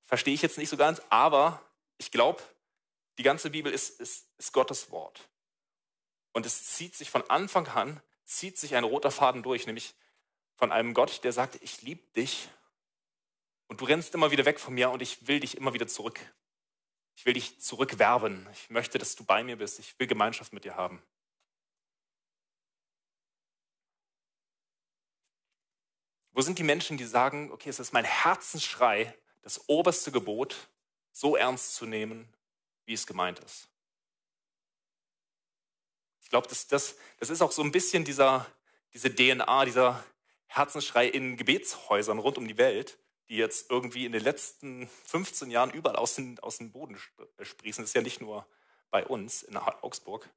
verstehe 0.02 0.34
ich 0.34 0.42
jetzt 0.42 0.58
nicht 0.58 0.68
so 0.68 0.76
ganz, 0.76 1.02
aber 1.10 1.60
ich 1.98 2.12
glaube, 2.12 2.40
die 3.20 3.24
ganze 3.24 3.50
Bibel 3.50 3.70
ist, 3.70 4.00
ist, 4.00 4.30
ist 4.38 4.50
Gottes 4.54 4.90
Wort. 4.90 5.28
Und 6.33 6.46
es 6.46 6.64
zieht 6.64 6.96
sich 6.96 7.11
von 7.11 7.22
Anfang 7.28 7.66
an, 7.68 8.00
zieht 8.24 8.56
sich 8.56 8.76
ein 8.76 8.85
roter 8.85 9.11
Faden 9.11 9.42
durch, 9.42 9.66
nämlich 9.66 9.94
von 10.56 10.72
einem 10.72 10.94
Gott, 10.94 11.22
der 11.22 11.35
sagt, 11.35 11.59
ich 11.61 11.83
liebe 11.83 12.02
dich 12.16 12.48
und 13.68 13.83
du 13.83 13.85
rennst 13.85 14.14
immer 14.14 14.30
wieder 14.30 14.46
weg 14.46 14.59
von 14.59 14.72
mir 14.72 14.88
und 14.88 15.02
ich 15.02 15.28
will 15.28 15.38
dich 15.38 15.59
immer 15.59 15.74
wieder 15.74 15.87
zurück. 15.87 16.18
Ich 17.14 17.26
will 17.26 17.35
dich 17.35 17.61
zurückwerben. 17.61 18.48
Ich 18.52 18.70
möchte, 18.70 18.96
dass 18.96 19.16
du 19.16 19.24
bei 19.24 19.44
mir 19.44 19.56
bist. 19.56 19.80
Ich 19.80 19.98
will 19.98 20.06
Gemeinschaft 20.06 20.54
mit 20.54 20.64
dir 20.64 20.76
haben. 20.76 21.02
Wo 26.33 26.40
sind 26.40 26.59
die 26.59 26.62
Menschen, 26.62 26.96
die 26.96 27.04
sagen, 27.04 27.52
okay, 27.52 27.68
es 27.68 27.80
ist 27.80 27.92
mein 27.92 28.06
Herzensschrei, 28.06 29.14
das 29.42 29.68
oberste 29.68 30.11
Gebot 30.11 30.56
so 31.12 31.37
ernst 31.37 31.74
zu 31.74 31.85
nehmen, 31.85 32.33
wie 32.90 32.94
es 32.94 33.07
gemeint 33.07 33.38
ist? 33.38 33.68
Ich 36.22 36.29
glaube, 36.29 36.48
das, 36.48 36.66
das, 36.66 36.96
das 37.20 37.31
ist 37.31 37.40
auch 37.40 37.53
so 37.53 37.62
ein 37.62 37.70
bisschen 37.70 38.05
dieser, 38.05 38.44
diese 38.92 39.14
DNA, 39.14 39.64
dieser 39.64 40.05
Herzensschrei 40.46 41.07
in 41.07 41.37
Gebetshäusern 41.37 42.18
rund 42.18 42.37
um 42.37 42.48
die 42.48 42.59
Welt, 42.59 42.98
die 43.29 43.37
jetzt 43.37 43.70
irgendwie 43.70 44.07
in 44.07 44.12
den 44.12 44.24
letzten 44.24 44.88
15 45.05 45.53
Jahren 45.53 45.70
überall 45.70 45.94
aus, 45.94 46.16
den, 46.16 46.40
aus 46.40 46.59
dem 46.59 46.72
Boden 46.72 46.98
sprießen. 47.40 47.85
Das 47.85 47.90
ist 47.90 47.94
ja 47.94 48.03
nicht 48.03 48.20
nur 48.20 48.44
bei 48.90 49.07
uns 49.07 49.44
in 49.44 49.57
Augsburg. 49.57 50.29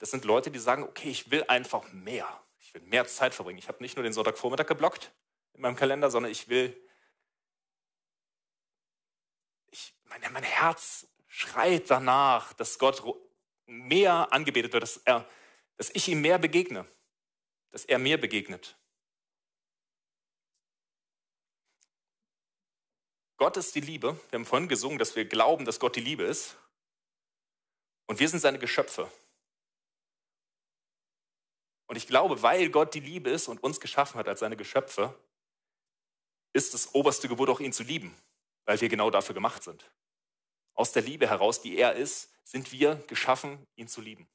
Das 0.00 0.10
sind 0.10 0.26
Leute, 0.26 0.50
die 0.50 0.58
sagen, 0.58 0.82
okay, 0.82 1.08
ich 1.08 1.30
will 1.30 1.44
einfach 1.44 1.90
mehr. 1.94 2.28
Ich 2.58 2.74
will 2.74 2.82
mehr 2.82 3.06
Zeit 3.06 3.34
verbringen. 3.34 3.58
Ich 3.58 3.68
habe 3.68 3.82
nicht 3.82 3.96
nur 3.96 4.02
den 4.02 4.12
Sonntagvormittag 4.12 4.66
geblockt 4.66 5.14
in 5.54 5.62
meinem 5.62 5.76
Kalender, 5.76 6.10
sondern 6.10 6.30
ich 6.30 6.48
will, 6.48 6.78
ich, 9.70 9.94
mein, 10.04 10.20
mein 10.30 10.42
Herz 10.42 11.06
schreit 11.34 11.90
danach, 11.90 12.52
dass 12.52 12.78
Gott 12.78 13.02
mehr 13.66 14.32
angebetet 14.32 14.72
wird, 14.72 14.84
dass, 14.84 14.98
er, 14.98 15.28
dass 15.76 15.90
ich 15.90 16.06
ihm 16.06 16.20
mehr 16.20 16.38
begegne, 16.38 16.86
dass 17.72 17.84
er 17.84 17.98
mir 17.98 18.20
begegnet. 18.20 18.76
Gott 23.36 23.56
ist 23.56 23.74
die 23.74 23.80
Liebe. 23.80 24.16
Wir 24.30 24.38
haben 24.38 24.46
vorhin 24.46 24.68
gesungen, 24.68 25.00
dass 25.00 25.16
wir 25.16 25.24
glauben, 25.24 25.64
dass 25.64 25.80
Gott 25.80 25.96
die 25.96 26.00
Liebe 26.00 26.22
ist. 26.22 26.56
Und 28.06 28.20
wir 28.20 28.28
sind 28.28 28.38
seine 28.38 28.60
Geschöpfe. 28.60 29.10
Und 31.86 31.96
ich 31.96 32.06
glaube, 32.06 32.42
weil 32.42 32.70
Gott 32.70 32.94
die 32.94 33.00
Liebe 33.00 33.30
ist 33.30 33.48
und 33.48 33.60
uns 33.60 33.80
geschaffen 33.80 34.20
hat 34.20 34.28
als 34.28 34.38
seine 34.38 34.56
Geschöpfe, 34.56 35.18
ist 36.52 36.74
das 36.74 36.94
oberste 36.94 37.26
Gebot 37.26 37.48
auch 37.48 37.58
ihn 37.58 37.72
zu 37.72 37.82
lieben, 37.82 38.16
weil 38.66 38.80
wir 38.80 38.88
genau 38.88 39.10
dafür 39.10 39.34
gemacht 39.34 39.64
sind. 39.64 39.84
Aus 40.74 40.92
der 40.92 41.02
Liebe 41.02 41.28
heraus, 41.28 41.60
die 41.60 41.76
er 41.76 41.94
ist, 41.94 42.30
sind 42.44 42.72
wir 42.72 42.96
geschaffen, 43.06 43.66
ihn 43.76 43.88
zu 43.88 44.00
lieben. 44.00 44.28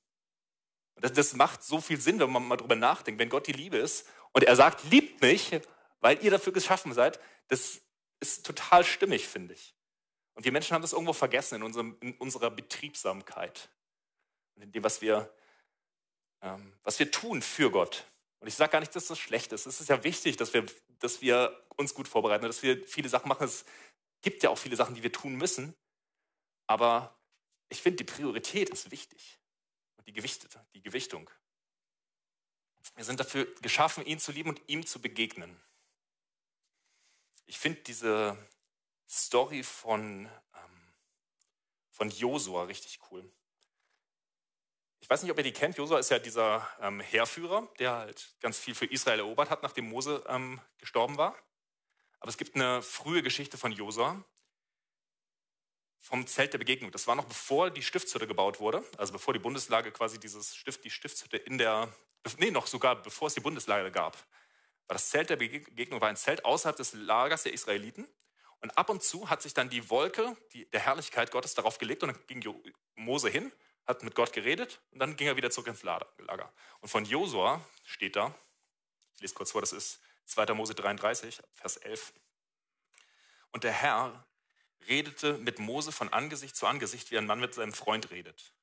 Und 0.96 1.06
das, 1.06 1.14
das 1.14 1.34
macht 1.34 1.64
so 1.64 1.80
viel 1.80 2.00
Sinn, 2.00 2.20
wenn 2.20 2.32
man 2.32 2.48
mal 2.48 2.58
drüber 2.58 2.76
nachdenkt. 2.76 3.20
Wenn 3.20 3.30
Gott 3.30 3.48
die 3.48 3.54
Liebe 3.54 3.78
ist 3.78 4.08
und 4.34 4.44
er 4.44 4.56
sagt, 4.56 4.84
liebt 4.90 5.22
mich, 5.22 5.60
weil 6.02 6.24
ihr 6.24 6.32
dafür 6.32 6.54
geschaffen 6.54 6.94
seid, 6.94 7.20
das 7.48 7.82
ist 8.20 8.46
total 8.46 8.84
stimmig, 8.84 9.28
finde 9.28 9.54
ich. 9.54 9.76
Und 10.34 10.46
wir 10.46 10.52
Menschen 10.52 10.74
haben 10.74 10.82
das 10.82 10.94
irgendwo 10.94 11.14
vergessen 11.14 11.56
in, 11.56 11.64
unserem, 11.64 11.98
in 12.02 12.16
unserer 12.16 12.50
Betriebsamkeit 12.50 13.70
und 14.56 14.64
in 14.64 14.72
dem, 14.72 14.84
was 14.84 15.02
wir, 15.02 15.34
ähm, 16.42 16.74
was 16.84 17.00
wir 17.00 17.12
tun 17.12 17.42
für 17.42 17.72
Gott. 17.72 18.06
Und 18.40 18.48
ich 18.48 18.56
sage 18.56 18.72
gar 18.72 18.80
nicht, 18.80 18.96
dass 18.96 19.08
das 19.08 19.20
schlecht 19.20 19.52
ist. 19.52 19.66
Es 19.66 19.82
ist 19.82 19.90
ja 19.90 20.04
wichtig, 20.04 20.38
dass 20.38 20.54
wir, 20.54 20.66
dass 21.00 21.22
wir 21.22 21.66
uns 21.76 21.94
gut 21.94 22.08
vorbereiten, 22.08 22.46
dass 22.46 22.64
wir 22.64 22.86
viele 22.88 23.10
Sachen 23.10 23.28
machen. 23.28 23.44
Es 23.44 23.66
gibt 24.22 24.44
ja 24.44 24.50
auch 24.50 24.58
viele 24.58 24.76
Sachen, 24.76 24.96
die 24.96 25.04
wir 25.04 25.12
tun 25.12 25.36
müssen. 25.36 25.76
Aber 26.70 27.20
ich 27.68 27.82
finde, 27.82 27.98
die 27.98 28.04
Priorität 28.04 28.70
ist 28.70 28.92
wichtig. 28.92 29.40
Und 29.98 30.06
die, 30.06 30.14
die 30.14 30.84
Gewichtung. 30.84 31.28
Wir 32.94 33.04
sind 33.04 33.20
dafür 33.20 33.46
geschaffen, 33.62 34.06
ihn 34.06 34.20
zu 34.20 34.32
lieben 34.32 34.50
und 34.50 34.62
ihm 34.68 34.86
zu 34.86 35.02
begegnen. 35.02 35.60
Ich 37.48 37.58
finde 37.58 37.82
diese 37.82 38.38
Story 39.10 39.64
von, 39.64 40.28
ähm, 40.28 40.94
von 41.90 42.12
Josua 42.12 42.66
richtig 42.66 43.00
cool. 43.10 43.28
Ich 45.00 45.10
weiß 45.10 45.24
nicht, 45.24 45.32
ob 45.32 45.40
ihr 45.40 45.44
die 45.44 45.54
kennt. 45.54 45.76
Josua 45.76 45.98
ist 45.98 46.12
ja 46.12 46.20
dieser 46.20 46.70
ähm, 46.82 47.00
Heerführer, 47.00 47.68
der 47.80 47.94
halt 47.94 48.36
ganz 48.42 48.60
viel 48.60 48.76
für 48.76 48.86
Israel 48.86 49.18
erobert 49.18 49.50
hat, 49.50 49.64
nachdem 49.64 49.90
Mose 49.90 50.24
ähm, 50.28 50.62
gestorben 50.78 51.18
war. 51.18 51.36
Aber 52.20 52.30
es 52.30 52.38
gibt 52.38 52.56
eine 52.56 52.84
frühe 52.84 53.24
Geschichte 53.24 53.58
von 53.58 53.72
Josua 53.72 54.24
vom 56.00 56.26
Zelt 56.26 56.54
der 56.54 56.58
Begegnung. 56.58 56.92
Das 56.92 57.08
war 57.08 57.16
noch 57.16 57.26
bevor 57.26 57.70
die 57.70 57.84
Stiftshütte 57.84 58.26
gebaut 58.26 58.60
wurde, 58.60 58.84
also 58.98 59.14
bevor 59.14 59.34
die 59.34 59.40
Bundeslage 59.40 59.92
quasi 59.92 60.20
dieses 60.20 60.56
Stift, 60.56 60.84
die 60.84 60.90
Stiftshütte 60.90 61.38
in 61.38 61.58
der, 61.58 61.94
nee, 62.38 62.52
noch 62.52 62.68
sogar 62.68 62.96
bevor 63.02 63.28
es 63.28 63.34
die 63.34 63.42
Bundeslage 63.42 63.92
gab. 63.92 64.18
Das 64.88 65.10
Zelt 65.10 65.30
der 65.30 65.36
Begegnung 65.36 66.02
war 66.02 66.10
ein 66.10 66.16
Zelt 66.16 66.46
außerhalb 66.46 66.76
des 66.76 66.94
Lagers 66.94 67.44
der 67.44 67.54
Israeliten. 67.54 68.08
Und 68.62 68.78
ab 68.78 68.90
und 68.90 69.04
zu 69.04 69.30
hat 69.30 69.42
sich 69.42 69.54
dann 69.54 69.70
die 69.70 69.90
Wolke 69.90 70.36
die, 70.52 70.70
der 70.72 70.82
Herrlichkeit 70.82 71.32
Gottes 71.32 71.54
darauf 71.54 71.78
gelegt 71.78 72.04
und 72.04 72.14
dann 72.14 72.28
ging 72.28 72.44
Mose 72.96 73.30
hin, 73.30 73.52
hat 73.86 74.04
mit 74.04 74.16
Gott 74.16 74.34
geredet 74.34 74.82
und 74.92 75.00
dann 75.00 75.16
ging 75.16 75.28
er 75.28 75.38
wieder 75.38 75.52
zurück 75.52 75.68
ins 75.68 75.84
Lager. 75.84 76.52
Und 76.82 76.90
von 76.90 77.06
Josua 77.06 77.64
steht 77.84 78.16
da, 78.16 78.34
ich 79.16 79.22
lese 79.22 79.34
kurz 79.34 79.52
vor, 79.52 79.62
das 79.62 79.74
ist 79.74 80.02
2. 80.26 80.54
Mose 80.54 80.76
33, 80.76 81.40
Vers 81.54 81.78
11. 81.78 82.14
Und 83.52 83.64
der 83.64 83.72
Herr 83.72 84.26
redete 84.88 85.38
mit 85.38 85.60
Mose 85.60 85.92
von 85.92 86.12
Angesicht 86.12 86.56
zu 86.56 86.68
Angesicht, 86.68 87.12
wie 87.12 87.18
ein 87.18 87.26
Mann 87.26 87.40
mit 87.40 87.54
seinem 87.54 87.74
Freund 87.74 88.12
redet. 88.12 88.54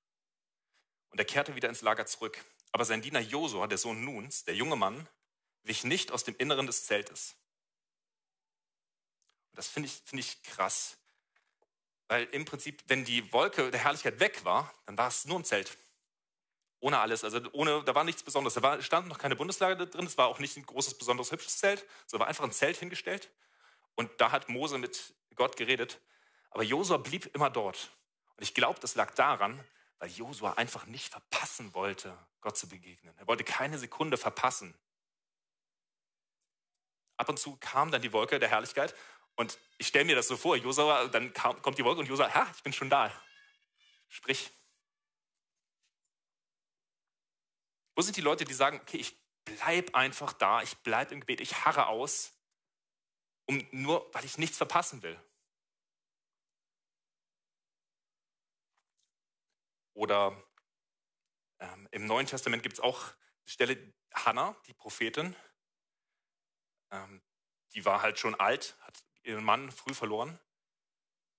Und 1.10 1.18
er 1.18 1.24
kehrte 1.24 1.54
wieder 1.54 1.68
ins 1.68 1.82
Lager 1.82 2.06
zurück. 2.06 2.44
Aber 2.72 2.84
sein 2.84 3.02
Diener 3.02 3.20
Josua, 3.20 3.66
der 3.66 3.78
Sohn 3.78 4.04
Nuns, 4.04 4.44
der 4.44 4.54
junge 4.54 4.76
Mann, 4.76 5.08
wich 5.62 5.84
nicht 5.84 6.12
aus 6.12 6.24
dem 6.24 6.36
Inneren 6.36 6.66
des 6.66 6.84
Zeltes. 6.84 7.36
Und 9.50 9.58
das 9.58 9.68
finde 9.68 9.88
ich, 9.88 10.02
find 10.04 10.20
ich 10.20 10.42
krass. 10.42 10.98
Weil 12.08 12.24
im 12.26 12.44
Prinzip, 12.44 12.84
wenn 12.88 13.04
die 13.04 13.32
Wolke 13.32 13.70
der 13.70 13.80
Herrlichkeit 13.80 14.20
weg 14.20 14.44
war, 14.44 14.72
dann 14.84 14.98
war 14.98 15.08
es 15.08 15.24
nur 15.24 15.38
ein 15.38 15.44
Zelt. 15.44 15.76
Ohne 16.80 16.98
alles. 16.98 17.24
Also 17.24 17.40
ohne, 17.52 17.82
da 17.84 17.94
war 17.94 18.04
nichts 18.04 18.22
Besonderes. 18.22 18.54
Da 18.54 18.62
war, 18.62 18.80
stand 18.82 19.08
noch 19.08 19.18
keine 19.18 19.34
Bundeslage 19.34 19.86
drin. 19.86 20.06
Es 20.06 20.18
war 20.18 20.28
auch 20.28 20.38
nicht 20.38 20.56
ein 20.56 20.66
großes, 20.66 20.98
besonderes, 20.98 21.32
hübsches 21.32 21.58
Zelt. 21.58 21.84
Es 22.06 22.12
war 22.12 22.26
einfach 22.26 22.44
ein 22.44 22.52
Zelt 22.52 22.76
hingestellt. 22.76 23.30
Und 23.94 24.10
da 24.20 24.30
hat 24.30 24.48
Mose 24.48 24.78
mit 24.78 25.14
Gott 25.36 25.56
geredet. 25.56 26.00
Aber 26.50 26.62
Josua 26.62 26.96
blieb 26.96 27.34
immer 27.34 27.50
dort. 27.50 27.90
Und 28.36 28.42
ich 28.42 28.54
glaube, 28.54 28.80
das 28.80 28.94
lag 28.94 29.14
daran, 29.14 29.62
weil 29.98 30.10
Josua 30.10 30.54
einfach 30.54 30.86
nicht 30.86 31.10
verpassen 31.10 31.72
wollte, 31.74 32.16
Gott 32.40 32.56
zu 32.56 32.68
begegnen. 32.68 33.14
Er 33.18 33.26
wollte 33.26 33.44
keine 33.44 33.78
Sekunde 33.78 34.16
verpassen. 34.16 34.74
Ab 37.16 37.28
und 37.28 37.38
zu 37.38 37.56
kam 37.56 37.90
dann 37.90 38.02
die 38.02 38.12
Wolke 38.12 38.38
der 38.38 38.48
Herrlichkeit 38.48 38.94
und 39.36 39.58
ich 39.78 39.86
stelle 39.86 40.04
mir 40.04 40.16
das 40.16 40.28
so 40.28 40.36
vor, 40.36 40.56
Josua, 40.56 41.08
dann 41.08 41.32
kam, 41.32 41.60
kommt 41.62 41.78
die 41.78 41.84
Wolke 41.84 42.00
und 42.00 42.08
Josua, 42.08 42.32
ha, 42.34 42.46
ich 42.54 42.62
bin 42.62 42.72
schon 42.72 42.90
da. 42.90 43.10
Sprich. 44.08 44.50
Wo 47.94 48.02
sind 48.02 48.16
die 48.16 48.22
Leute, 48.22 48.44
die 48.44 48.54
sagen, 48.54 48.80
okay, 48.82 48.98
ich 48.98 49.16
bleibe 49.44 49.94
einfach 49.94 50.32
da, 50.34 50.62
ich 50.62 50.76
bleibe 50.78 51.14
im 51.14 51.20
Gebet, 51.20 51.40
ich 51.40 51.64
harre 51.64 51.86
aus, 51.86 52.32
um 53.46 53.66
nur, 53.70 54.12
weil 54.12 54.24
ich 54.24 54.38
nichts 54.38 54.56
verpassen 54.56 55.02
will? 55.02 55.18
Oder 59.94 60.36
ähm, 61.58 61.88
im 61.90 62.06
Neuen 62.06 62.26
Testament 62.26 62.62
gibt 62.62 62.74
es 62.74 62.80
auch 62.80 63.12
die 63.46 63.50
Stelle 63.50 63.94
Hannah, 64.12 64.54
die 64.66 64.74
Prophetin, 64.74 65.34
ähm, 66.90 67.22
die 67.72 67.84
war 67.84 68.02
halt 68.02 68.18
schon 68.18 68.34
alt, 68.34 68.76
hat 68.80 69.02
ihren 69.22 69.44
Mann 69.44 69.70
früh 69.70 69.94
verloren. 69.94 70.38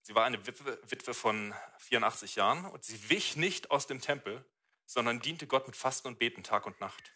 Sie 0.02 0.16
war 0.16 0.26
eine 0.26 0.46
Witwe, 0.48 0.80
Witwe 0.90 1.14
von 1.14 1.54
84 1.80 2.36
Jahren 2.36 2.66
und 2.66 2.84
sie 2.84 3.10
wich 3.10 3.36
nicht 3.36 3.72
aus 3.72 3.88
dem 3.88 4.02
Tempel, 4.02 4.44
sondern 4.86 5.20
diente 5.20 5.48
Gott 5.48 5.68
mit 5.68 5.76
Fasten 5.76 6.08
und 6.08 6.20
Beten 6.20 6.44
Tag 6.44 6.66
und 6.66 6.80
Nacht. 6.80 7.12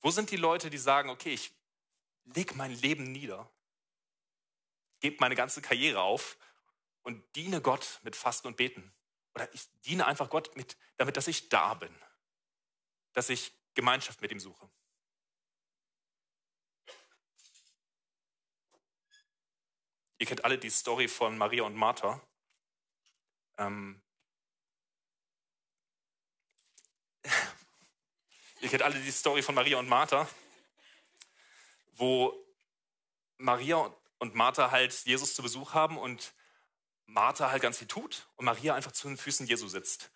Wo 0.00 0.10
sind 0.10 0.30
die 0.30 0.36
Leute, 0.36 0.70
die 0.70 0.78
sagen, 0.78 1.10
okay, 1.10 1.32
ich 1.32 1.52
lege 2.24 2.54
mein 2.54 2.72
Leben 2.72 3.12
nieder, 3.12 3.50
gebe 5.00 5.16
meine 5.20 5.34
ganze 5.34 5.62
Karriere 5.62 6.00
auf 6.02 6.38
und 7.02 7.22
diene 7.36 7.60
Gott 7.60 8.00
mit 8.02 8.16
Fasten 8.16 8.46
und 8.48 8.56
Beten? 8.56 8.92
Oder 9.34 9.52
ich 9.54 9.68
diene 9.82 10.06
einfach 10.06 10.28
Gott 10.30 10.56
mit, 10.56 10.76
damit, 10.96 11.16
dass 11.16 11.28
ich 11.28 11.48
da 11.48 11.74
bin, 11.74 11.94
dass 13.12 13.28
ich 13.28 13.52
Gemeinschaft 13.74 14.20
mit 14.20 14.32
ihm 14.32 14.40
suche. 14.40 14.68
Ihr 20.18 20.26
kennt 20.26 20.44
alle 20.44 20.58
die 20.58 20.68
Story 20.70 21.08
von 21.08 21.38
Maria 21.38 21.62
und 21.62 21.74
Martha. 21.74 22.20
Ähm 23.56 24.02
Ihr 28.60 28.68
kennt 28.68 28.82
alle 28.82 29.00
die 29.00 29.10
Story 29.10 29.40
von 29.42 29.54
Maria 29.54 29.78
und 29.78 29.88
Martha, 29.88 30.28
wo 32.00 32.34
Maria 33.38 33.94
und 34.18 34.34
Martha 34.34 34.70
halt 34.70 34.92
Jesus 35.04 35.34
zu 35.34 35.42
Besuch 35.42 35.74
haben 35.74 35.98
und 35.98 36.34
Martha 37.06 37.50
halt 37.50 37.62
ganz 37.62 37.78
viel 37.78 37.88
tut 37.88 38.28
und 38.36 38.44
Maria 38.44 38.74
einfach 38.74 38.92
zu 38.92 39.08
den 39.08 39.16
Füßen 39.16 39.46
Jesu 39.46 39.68
sitzt. 39.68 40.10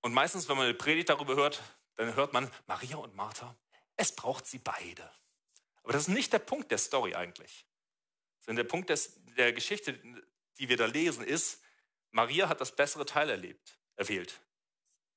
Und 0.00 0.12
meistens, 0.12 0.48
wenn 0.48 0.56
man 0.56 0.66
eine 0.66 0.74
Predigt 0.74 1.08
darüber 1.08 1.36
hört, 1.36 1.62
dann 1.96 2.14
hört 2.14 2.32
man, 2.32 2.50
Maria 2.66 2.96
und 2.96 3.14
Martha, 3.14 3.56
es 3.96 4.14
braucht 4.14 4.46
sie 4.46 4.58
beide. 4.58 5.10
Aber 5.82 5.92
das 5.92 6.02
ist 6.02 6.08
nicht 6.08 6.32
der 6.32 6.38
Punkt 6.38 6.70
der 6.70 6.78
Story 6.78 7.14
eigentlich. 7.14 7.66
Sondern 8.40 8.64
der 8.64 8.70
Punkt 8.70 8.90
des, 8.90 9.14
der 9.36 9.52
Geschichte, 9.52 9.98
die 10.58 10.68
wir 10.68 10.76
da 10.76 10.86
lesen, 10.86 11.24
ist, 11.24 11.62
Maria 12.10 12.48
hat 12.48 12.60
das 12.60 12.74
bessere 12.74 13.06
Teil 13.06 13.30
erlebt, 13.30 13.78
erwählt. 13.96 14.40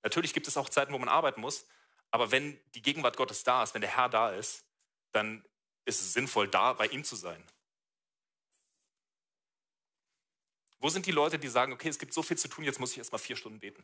Natürlich 0.04 0.34
gibt 0.34 0.48
es 0.48 0.58
auch 0.58 0.70
Zeiten, 0.70 0.94
wo 0.94 0.98
man 0.98 1.10
arbeiten 1.10 1.42
muss, 1.42 1.66
aber 2.12 2.32
wenn 2.32 2.60
die 2.74 2.82
Gegenwart 2.82 3.18
Gottes 3.18 3.44
da 3.44 3.64
ist, 3.64 3.74
wenn 3.74 3.82
der 3.82 3.96
Herr 3.96 4.10
da 4.10 4.32
ist, 4.32 4.66
dann 5.12 5.46
ist 5.89 6.02
es 6.02 6.13
sinnvoll, 6.13 6.47
da 6.47 6.73
bei 6.73 6.88
ihm 6.88 7.04
zu 7.04 7.15
sein. 7.15 7.43
Wo 10.80 10.89
sind 10.89 11.06
die 11.06 11.12
Leute, 11.12 11.38
die 11.38 11.49
sagen, 11.49 11.73
okay, 11.73 11.89
es 11.89 11.99
gibt 11.99 12.13
so 12.13 12.23
viel 12.23 12.38
zu 12.38 12.47
tun, 12.47 12.63
jetzt 12.63 12.80
muss 12.80 12.91
ich 12.91 12.99
erst 12.99 13.12
mal 13.12 13.17
vier 13.17 13.36
Stunden 13.36 13.60
beten? 13.60 13.84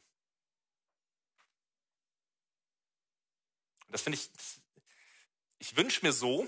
Und 3.85 3.91
das 3.91 4.01
finde 4.01 4.17
ich, 4.17 4.29
ich 5.59 5.75
wünsche 5.75 6.05
mir 6.05 6.13
so, 6.13 6.47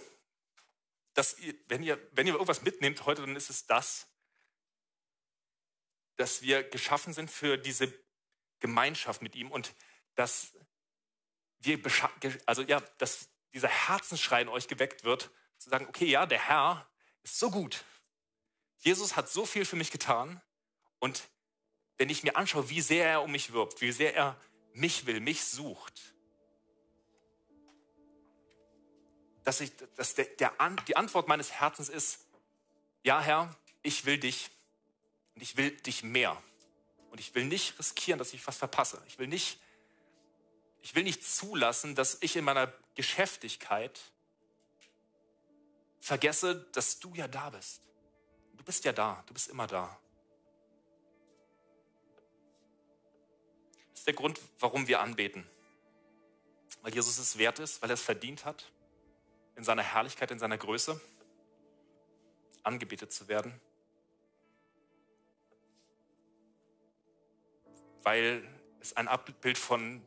dass 1.14 1.38
ihr, 1.40 1.54
wenn 1.68 1.84
ihr, 1.84 2.00
wenn 2.14 2.28
ihr 2.28 2.34
irgendwas 2.34 2.62
mitnehmt 2.62 3.06
heute, 3.06 3.22
dann 3.22 3.36
ist 3.36 3.50
es 3.50 3.66
das, 3.66 4.08
dass 6.16 6.42
wir 6.42 6.64
geschaffen 6.64 7.14
sind 7.14 7.30
für 7.30 7.58
diese 7.58 7.94
Gemeinschaft 8.60 9.22
mit 9.22 9.36
ihm 9.36 9.52
und 9.52 9.76
dass 10.16 10.54
wir, 11.60 11.80
also 12.46 12.62
ja, 12.62 12.80
dass 13.00 13.30
dieser 13.54 13.68
Herzensschrei 13.68 14.42
in 14.42 14.50
euch 14.50 14.68
geweckt 14.68 15.04
wird, 15.04 15.32
zu 15.58 15.70
sagen, 15.70 15.88
okay, 15.88 16.06
ja, 16.06 16.26
der 16.26 16.40
Herr 16.40 16.88
ist 17.24 17.40
so 17.40 17.52
gut. 17.52 17.84
Jesus 18.80 19.16
hat 19.16 19.30
so 19.30 19.46
viel 19.46 19.66
für 19.66 19.76
mich 19.76 19.92
getan 19.92 20.42
und 21.00 21.28
wenn 21.98 22.10
ich 22.10 22.24
mir 22.24 22.36
anschaue, 22.36 22.70
wie 22.70 22.82
sehr 22.82 23.10
er 23.10 23.24
um 23.24 23.32
mich 23.32 23.52
wirbt, 23.54 23.82
wie 23.82 23.92
sehr 23.92 24.16
er 24.16 24.40
mich 24.74 25.06
will, 25.06 25.20
mich 25.20 25.44
sucht, 25.44 26.14
dass, 29.44 29.62
ich, 29.62 29.72
dass 29.96 30.14
der, 30.14 30.26
der, 30.26 30.52
die 30.88 30.96
Antwort 30.96 31.28
meines 31.28 31.52
Herzens 31.54 31.90
ist, 31.90 32.20
ja 33.04 33.22
Herr, 33.22 33.56
ich 33.82 34.06
will 34.06 34.20
dich 34.20 34.52
und 35.34 35.42
ich 35.42 35.56
will 35.58 35.72
dich 35.72 36.04
mehr. 36.04 36.42
Und 37.10 37.20
ich 37.20 37.34
will 37.34 37.46
nicht 37.46 37.80
riskieren, 37.80 38.20
dass 38.20 38.34
ich 38.34 38.46
was 38.46 38.58
verpasse. 38.58 39.02
Ich 39.08 39.18
will 39.18 39.28
nicht, 39.28 39.60
ich 40.82 40.94
will 40.94 41.04
nicht 41.04 41.24
zulassen, 41.24 41.96
dass 41.96 42.18
ich 42.22 42.36
in 42.36 42.44
meiner 42.44 42.74
Geschäftigkeit 42.96 44.00
vergesse, 46.00 46.68
dass 46.74 47.00
du 47.00 47.14
ja 47.14 47.28
da 47.28 47.50
bist. 47.50 47.82
Du 48.56 48.64
bist 48.64 48.86
ja 48.86 48.94
da, 48.94 49.24
du 49.28 49.34
bist 49.34 49.50
immer 49.50 49.68
da. 49.68 49.98
Das 53.92 54.00
ist 54.00 54.08
der 54.08 54.14
Grund, 54.14 54.40
warum 54.60 54.88
wir 54.88 55.02
anbeten. 55.02 55.48
Weil 56.82 56.94
Jesus 56.94 57.18
es 57.18 57.38
wert 57.38 57.60
ist, 57.60 57.82
weil 57.82 57.90
er 57.90 57.96
es 57.96 58.02
verdient 58.02 58.46
hat, 58.46 58.72
in 59.56 59.64
seiner 59.64 59.84
Herrlichkeit, 59.84 60.32
in 60.32 60.40
seiner 60.40 60.58
Größe 60.58 61.02
angebetet 62.64 63.12
zu 63.12 63.28
werden. 63.28 63.60
Weil 68.04 68.48
es 68.80 68.96
ein 68.96 69.08
Abbild 69.08 69.58
von 69.58 70.06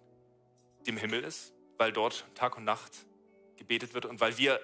dem 0.87 0.97
Himmel 0.97 1.25
ist, 1.25 1.53
weil 1.77 1.93
dort 1.93 2.25
Tag 2.35 2.57
und 2.57 2.65
Nacht 2.65 3.05
gebetet 3.57 3.95
wird 3.95 4.07
und 4.07 4.21
weil 4.21 4.39
wir, 4.39 4.61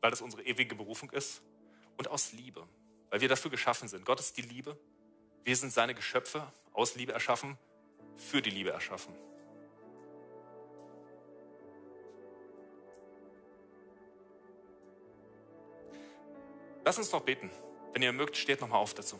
weil 0.00 0.10
das 0.10 0.20
unsere 0.20 0.42
ewige 0.42 0.74
Berufung 0.74 1.10
ist 1.10 1.42
und 1.96 2.08
aus 2.08 2.32
Liebe, 2.32 2.66
weil 3.10 3.20
wir 3.20 3.28
dafür 3.28 3.50
geschaffen 3.50 3.88
sind. 3.88 4.04
Gott 4.04 4.20
ist 4.20 4.36
die 4.36 4.42
Liebe. 4.42 4.78
Wir 5.44 5.56
sind 5.56 5.72
seine 5.72 5.94
Geschöpfe, 5.94 6.46
aus 6.72 6.94
Liebe 6.94 7.12
erschaffen 7.12 7.58
für 8.16 8.42
die 8.42 8.50
Liebe 8.50 8.70
erschaffen. 8.70 9.14
Lass 16.84 16.98
uns 16.98 17.12
noch 17.12 17.22
beten. 17.22 17.50
Wenn 17.92 18.02
ihr 18.02 18.12
mögt, 18.12 18.36
steht 18.36 18.60
noch 18.60 18.68
mal 18.68 18.78
auf 18.78 18.94
dazu. 18.94 19.18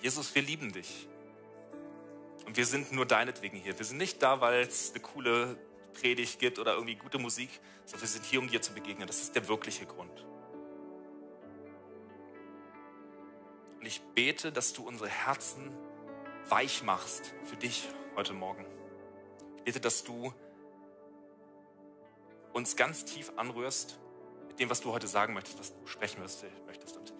Jesus, 0.00 0.34
wir 0.34 0.42
lieben 0.42 0.72
dich. 0.72 1.08
Und 2.46 2.56
wir 2.56 2.66
sind 2.66 2.92
nur 2.92 3.06
deinetwegen 3.06 3.56
hier. 3.56 3.78
Wir 3.78 3.84
sind 3.84 3.98
nicht 3.98 4.22
da, 4.22 4.40
weil 4.40 4.62
es 4.62 4.90
eine 4.92 5.00
coole 5.00 5.56
Predigt 5.92 6.38
gibt 6.38 6.58
oder 6.58 6.74
irgendwie 6.74 6.96
gute 6.96 7.18
Musik, 7.18 7.50
sondern 7.84 8.02
wir 8.02 8.08
sind 8.08 8.24
hier, 8.24 8.40
um 8.40 8.48
dir 8.48 8.62
zu 8.62 8.72
begegnen. 8.72 9.06
Das 9.06 9.20
ist 9.22 9.34
der 9.34 9.48
wirkliche 9.48 9.86
Grund. 9.86 10.24
Und 13.78 13.86
ich 13.86 14.00
bete, 14.14 14.52
dass 14.52 14.72
du 14.72 14.86
unsere 14.86 15.08
Herzen 15.08 15.72
weich 16.48 16.82
machst 16.82 17.34
für 17.44 17.56
dich 17.56 17.88
heute 18.16 18.32
Morgen. 18.32 18.64
Ich 19.56 19.64
bete, 19.64 19.80
dass 19.80 20.04
du 20.04 20.32
uns 22.52 22.76
ganz 22.76 23.04
tief 23.04 23.32
anrührst 23.36 23.98
mit 24.48 24.60
dem, 24.60 24.70
was 24.70 24.80
du 24.80 24.92
heute 24.92 25.06
sagen 25.08 25.34
möchtest, 25.34 25.58
was 25.58 25.72
du 25.72 25.86
sprechen 25.86 26.20
möchtest. 26.20 26.96
Und 26.96 27.14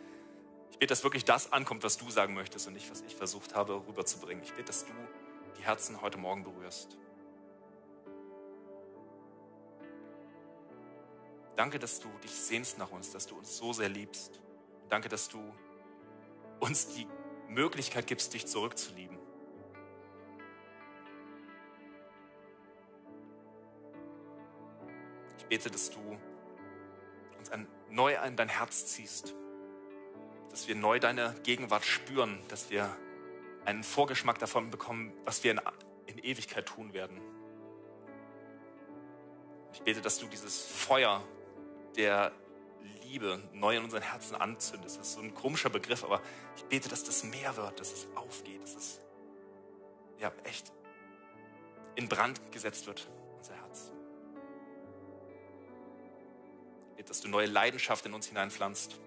bete, 0.83 0.91
dass 0.91 1.05
wirklich 1.05 1.25
das 1.25 1.53
ankommt, 1.53 1.85
was 1.85 1.97
du 1.97 2.11
sagen 2.11 2.35
möchtest 2.35 2.67
und 2.67 2.73
nicht, 2.73 2.91
was 2.91 3.03
ich 3.03 3.15
versucht 3.15 3.55
habe 3.55 3.87
rüberzubringen. 3.87 4.43
Ich 4.43 4.51
bete, 4.51 4.65
dass 4.65 4.85
du 4.85 4.93
die 5.57 5.63
Herzen 5.63 6.03
heute 6.03 6.19
Morgen 6.19 6.43
berührst. 6.43 6.97
Danke, 11.55 11.79
dass 11.79 12.01
du 12.01 12.09
dich 12.25 12.33
sehnst 12.33 12.79
nach 12.79 12.91
uns, 12.91 13.13
dass 13.13 13.29
du 13.29 13.39
uns 13.39 13.57
so 13.57 13.73
sehr 13.73 13.89
liebst. 13.89 14.41
Danke, 14.89 15.09
dass 15.09 15.29
du 15.29 15.39
uns 16.59 16.89
die 16.97 17.07
Möglichkeit 17.47 18.09
gibst, 18.09 18.35
dich 18.35 18.49
zurückzulieben. 18.49 19.21
Ich 25.39 25.47
bete, 25.47 25.71
dass 25.71 25.91
du 25.91 26.01
uns 27.39 27.53
neu 27.89 28.17
in 28.27 28.35
dein 28.35 28.49
Herz 28.49 28.87
ziehst, 28.87 29.37
dass 30.51 30.69
wir 30.69 30.75
neu 30.75 30.99
deine 30.99 31.35
Gegenwart 31.43 31.85
spüren, 31.85 32.39
dass 32.49 32.71
wir 32.71 32.95
einen 33.65 33.83
Vorgeschmack 33.83 34.39
davon 34.39 34.71
bekommen, 34.71 35.13
was 35.25 35.45
wir 35.45 35.53
in, 35.53 35.61
in 36.07 36.19
Ewigkeit 36.19 36.67
tun 36.67 36.93
werden. 36.93 37.21
Ich 39.73 39.83
bete, 39.83 40.01
dass 40.01 40.19
du 40.19 40.27
dieses 40.27 40.67
Feuer 40.67 41.23
der 41.97 42.33
Liebe 43.05 43.43
neu 43.53 43.77
in 43.77 43.85
unseren 43.85 44.03
Herzen 44.03 44.35
anzündest. 44.35 44.99
Das 44.99 45.09
ist 45.09 45.15
so 45.15 45.21
ein 45.21 45.35
komischer 45.35 45.71
Begriff, 45.71 46.05
aber 46.05 46.21
ich 46.57 46.65
bete, 46.65 46.89
dass 46.89 47.05
das 47.05 47.25
mehr 47.25 47.57
wird, 47.57 47.81
dass 47.81 47.93
es 47.93 48.07
aufgeht, 48.15 48.63
dass 48.63 48.75
es 48.75 49.01
ja 50.19 50.33
echt 50.45 50.73
in 51.95 52.09
Brand 52.09 52.41
gesetzt 52.53 52.87
wird, 52.87 53.09
unser 53.37 53.55
Herz. 53.55 53.93
Ich 56.91 56.97
bete, 56.97 57.09
dass 57.09 57.21
du 57.21 57.29
neue 57.29 57.47
Leidenschaft 57.47 58.07
in 58.07 58.15
uns 58.15 58.27
hineinpflanzt. 58.27 58.99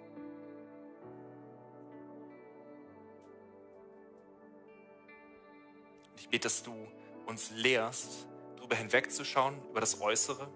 Bete, 6.36 6.48
dass 6.48 6.64
du 6.64 6.76
uns 7.28 7.50
lehrst, 7.52 8.28
darüber 8.58 8.76
hinwegzuschauen, 8.76 9.56
über 9.70 9.80
das 9.80 10.02
Äußere 10.02 10.50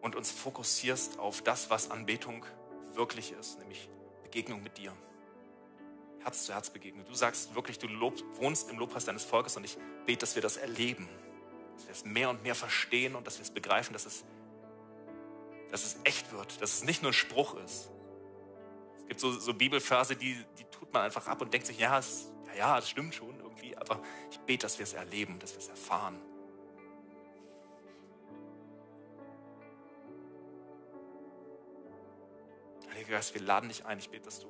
und 0.00 0.16
uns 0.16 0.30
fokussierst 0.30 1.18
auf 1.18 1.42
das, 1.42 1.68
was 1.68 1.90
Anbetung 1.90 2.46
wirklich 2.94 3.32
ist, 3.32 3.58
nämlich 3.58 3.90
Begegnung 4.22 4.62
mit 4.62 4.78
dir. 4.78 4.94
Herz 6.20 6.46
zu 6.46 6.54
Herz 6.54 6.70
Begegnung. 6.70 7.04
Du 7.04 7.12
sagst 7.12 7.54
wirklich, 7.54 7.78
du 7.78 7.88
lob, 7.88 8.14
wohnst 8.36 8.70
im 8.70 8.78
Lobpreis 8.78 9.04
deines 9.04 9.24
Volkes 9.24 9.58
und 9.58 9.64
ich 9.64 9.76
bete, 10.06 10.20
dass 10.20 10.34
wir 10.34 10.42
das 10.42 10.56
erleben, 10.56 11.06
dass 11.76 11.84
wir 11.84 11.92
es 11.92 12.04
mehr 12.06 12.30
und 12.30 12.42
mehr 12.42 12.54
verstehen 12.54 13.16
und 13.16 13.26
dass 13.26 13.36
wir 13.36 13.42
es 13.42 13.50
begreifen, 13.50 13.92
dass 13.92 14.06
es, 14.06 14.24
dass 15.70 15.84
es 15.84 15.98
echt 16.04 16.32
wird, 16.32 16.62
dass 16.62 16.72
es 16.72 16.84
nicht 16.84 17.02
nur 17.02 17.10
ein 17.10 17.14
Spruch 17.14 17.54
ist. 17.56 17.90
Es 18.96 19.06
gibt 19.08 19.20
so, 19.20 19.30
so 19.32 19.52
Bibelverse, 19.52 20.16
die, 20.16 20.42
die 20.58 20.64
tut 20.64 20.90
man 20.94 21.02
einfach 21.02 21.26
ab 21.26 21.42
und 21.42 21.52
denkt 21.52 21.66
sich, 21.66 21.78
ja, 21.78 21.98
es, 21.98 22.30
ja, 22.54 22.58
ja, 22.58 22.76
das 22.76 22.90
stimmt 22.90 23.14
schon 23.14 23.38
irgendwie, 23.40 23.76
aber 23.76 24.00
ich 24.30 24.38
bete, 24.40 24.62
dass 24.62 24.78
wir 24.78 24.84
es 24.84 24.92
erleben, 24.92 25.38
dass 25.38 25.52
wir 25.52 25.58
es 25.58 25.68
erfahren. 25.68 26.20
Heiliger 32.92 33.12
Geist, 33.12 33.34
wir 33.34 33.42
laden 33.42 33.68
dich 33.68 33.84
ein. 33.84 33.98
Ich 33.98 34.08
bete, 34.08 34.24
dass 34.24 34.40
du 34.40 34.46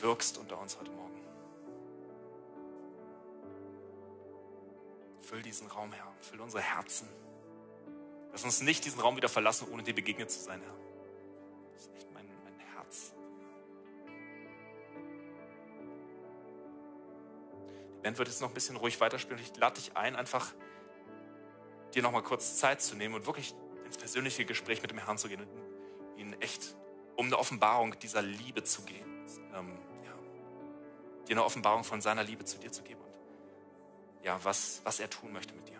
wirkst 0.00 0.38
unter 0.38 0.60
uns 0.60 0.78
heute 0.78 0.90
Morgen. 0.92 1.20
Füll 5.22 5.42
diesen 5.42 5.68
Raum, 5.68 5.92
Herr. 5.92 6.12
Füll 6.20 6.40
unsere 6.40 6.62
Herzen. 6.62 7.08
Lass 8.32 8.44
uns 8.44 8.60
nicht 8.60 8.84
diesen 8.84 9.00
Raum 9.00 9.16
wieder 9.16 9.28
verlassen, 9.28 9.68
ohne 9.72 9.82
dir 9.82 9.94
begegnet 9.94 10.30
zu 10.30 10.40
sein, 10.40 10.60
Herr. 10.62 10.76
Das 11.72 11.82
ist 11.82 11.94
echt 11.94 12.12
mein, 12.12 12.26
mein 12.44 12.58
Herz. 12.74 13.14
Band 18.02 18.18
wird 18.18 18.28
jetzt 18.28 18.40
noch 18.40 18.48
ein 18.48 18.54
bisschen 18.54 18.76
ruhig 18.76 19.00
weiterspielen. 19.00 19.42
Ich 19.42 19.56
lade 19.56 19.76
dich 19.80 19.96
ein, 19.96 20.16
einfach 20.16 20.52
dir 21.94 22.02
noch 22.02 22.12
mal 22.12 22.22
kurz 22.22 22.56
Zeit 22.56 22.80
zu 22.80 22.94
nehmen 22.94 23.14
und 23.14 23.26
wirklich 23.26 23.54
ins 23.84 23.98
persönliche 23.98 24.44
Gespräch 24.44 24.82
mit 24.82 24.90
dem 24.90 24.98
Herrn 24.98 25.18
zu 25.18 25.28
gehen 25.28 25.40
und 25.40 26.18
ihn 26.18 26.32
echt 26.40 26.76
um 27.16 27.26
eine 27.26 27.38
Offenbarung 27.38 27.98
dieser 27.98 28.22
Liebe 28.22 28.62
zu 28.64 28.82
gehen. 28.82 29.26
Ähm, 29.54 29.76
ja, 30.04 31.26
dir 31.26 31.32
eine 31.32 31.44
Offenbarung 31.44 31.84
von 31.84 32.00
seiner 32.00 32.22
Liebe 32.22 32.44
zu 32.44 32.58
dir 32.58 32.72
zu 32.72 32.82
geben 32.82 33.00
und 33.00 34.24
ja, 34.24 34.38
was, 34.44 34.80
was 34.84 35.00
er 35.00 35.10
tun 35.10 35.32
möchte 35.32 35.54
mit 35.54 35.68
dir. 35.68 35.79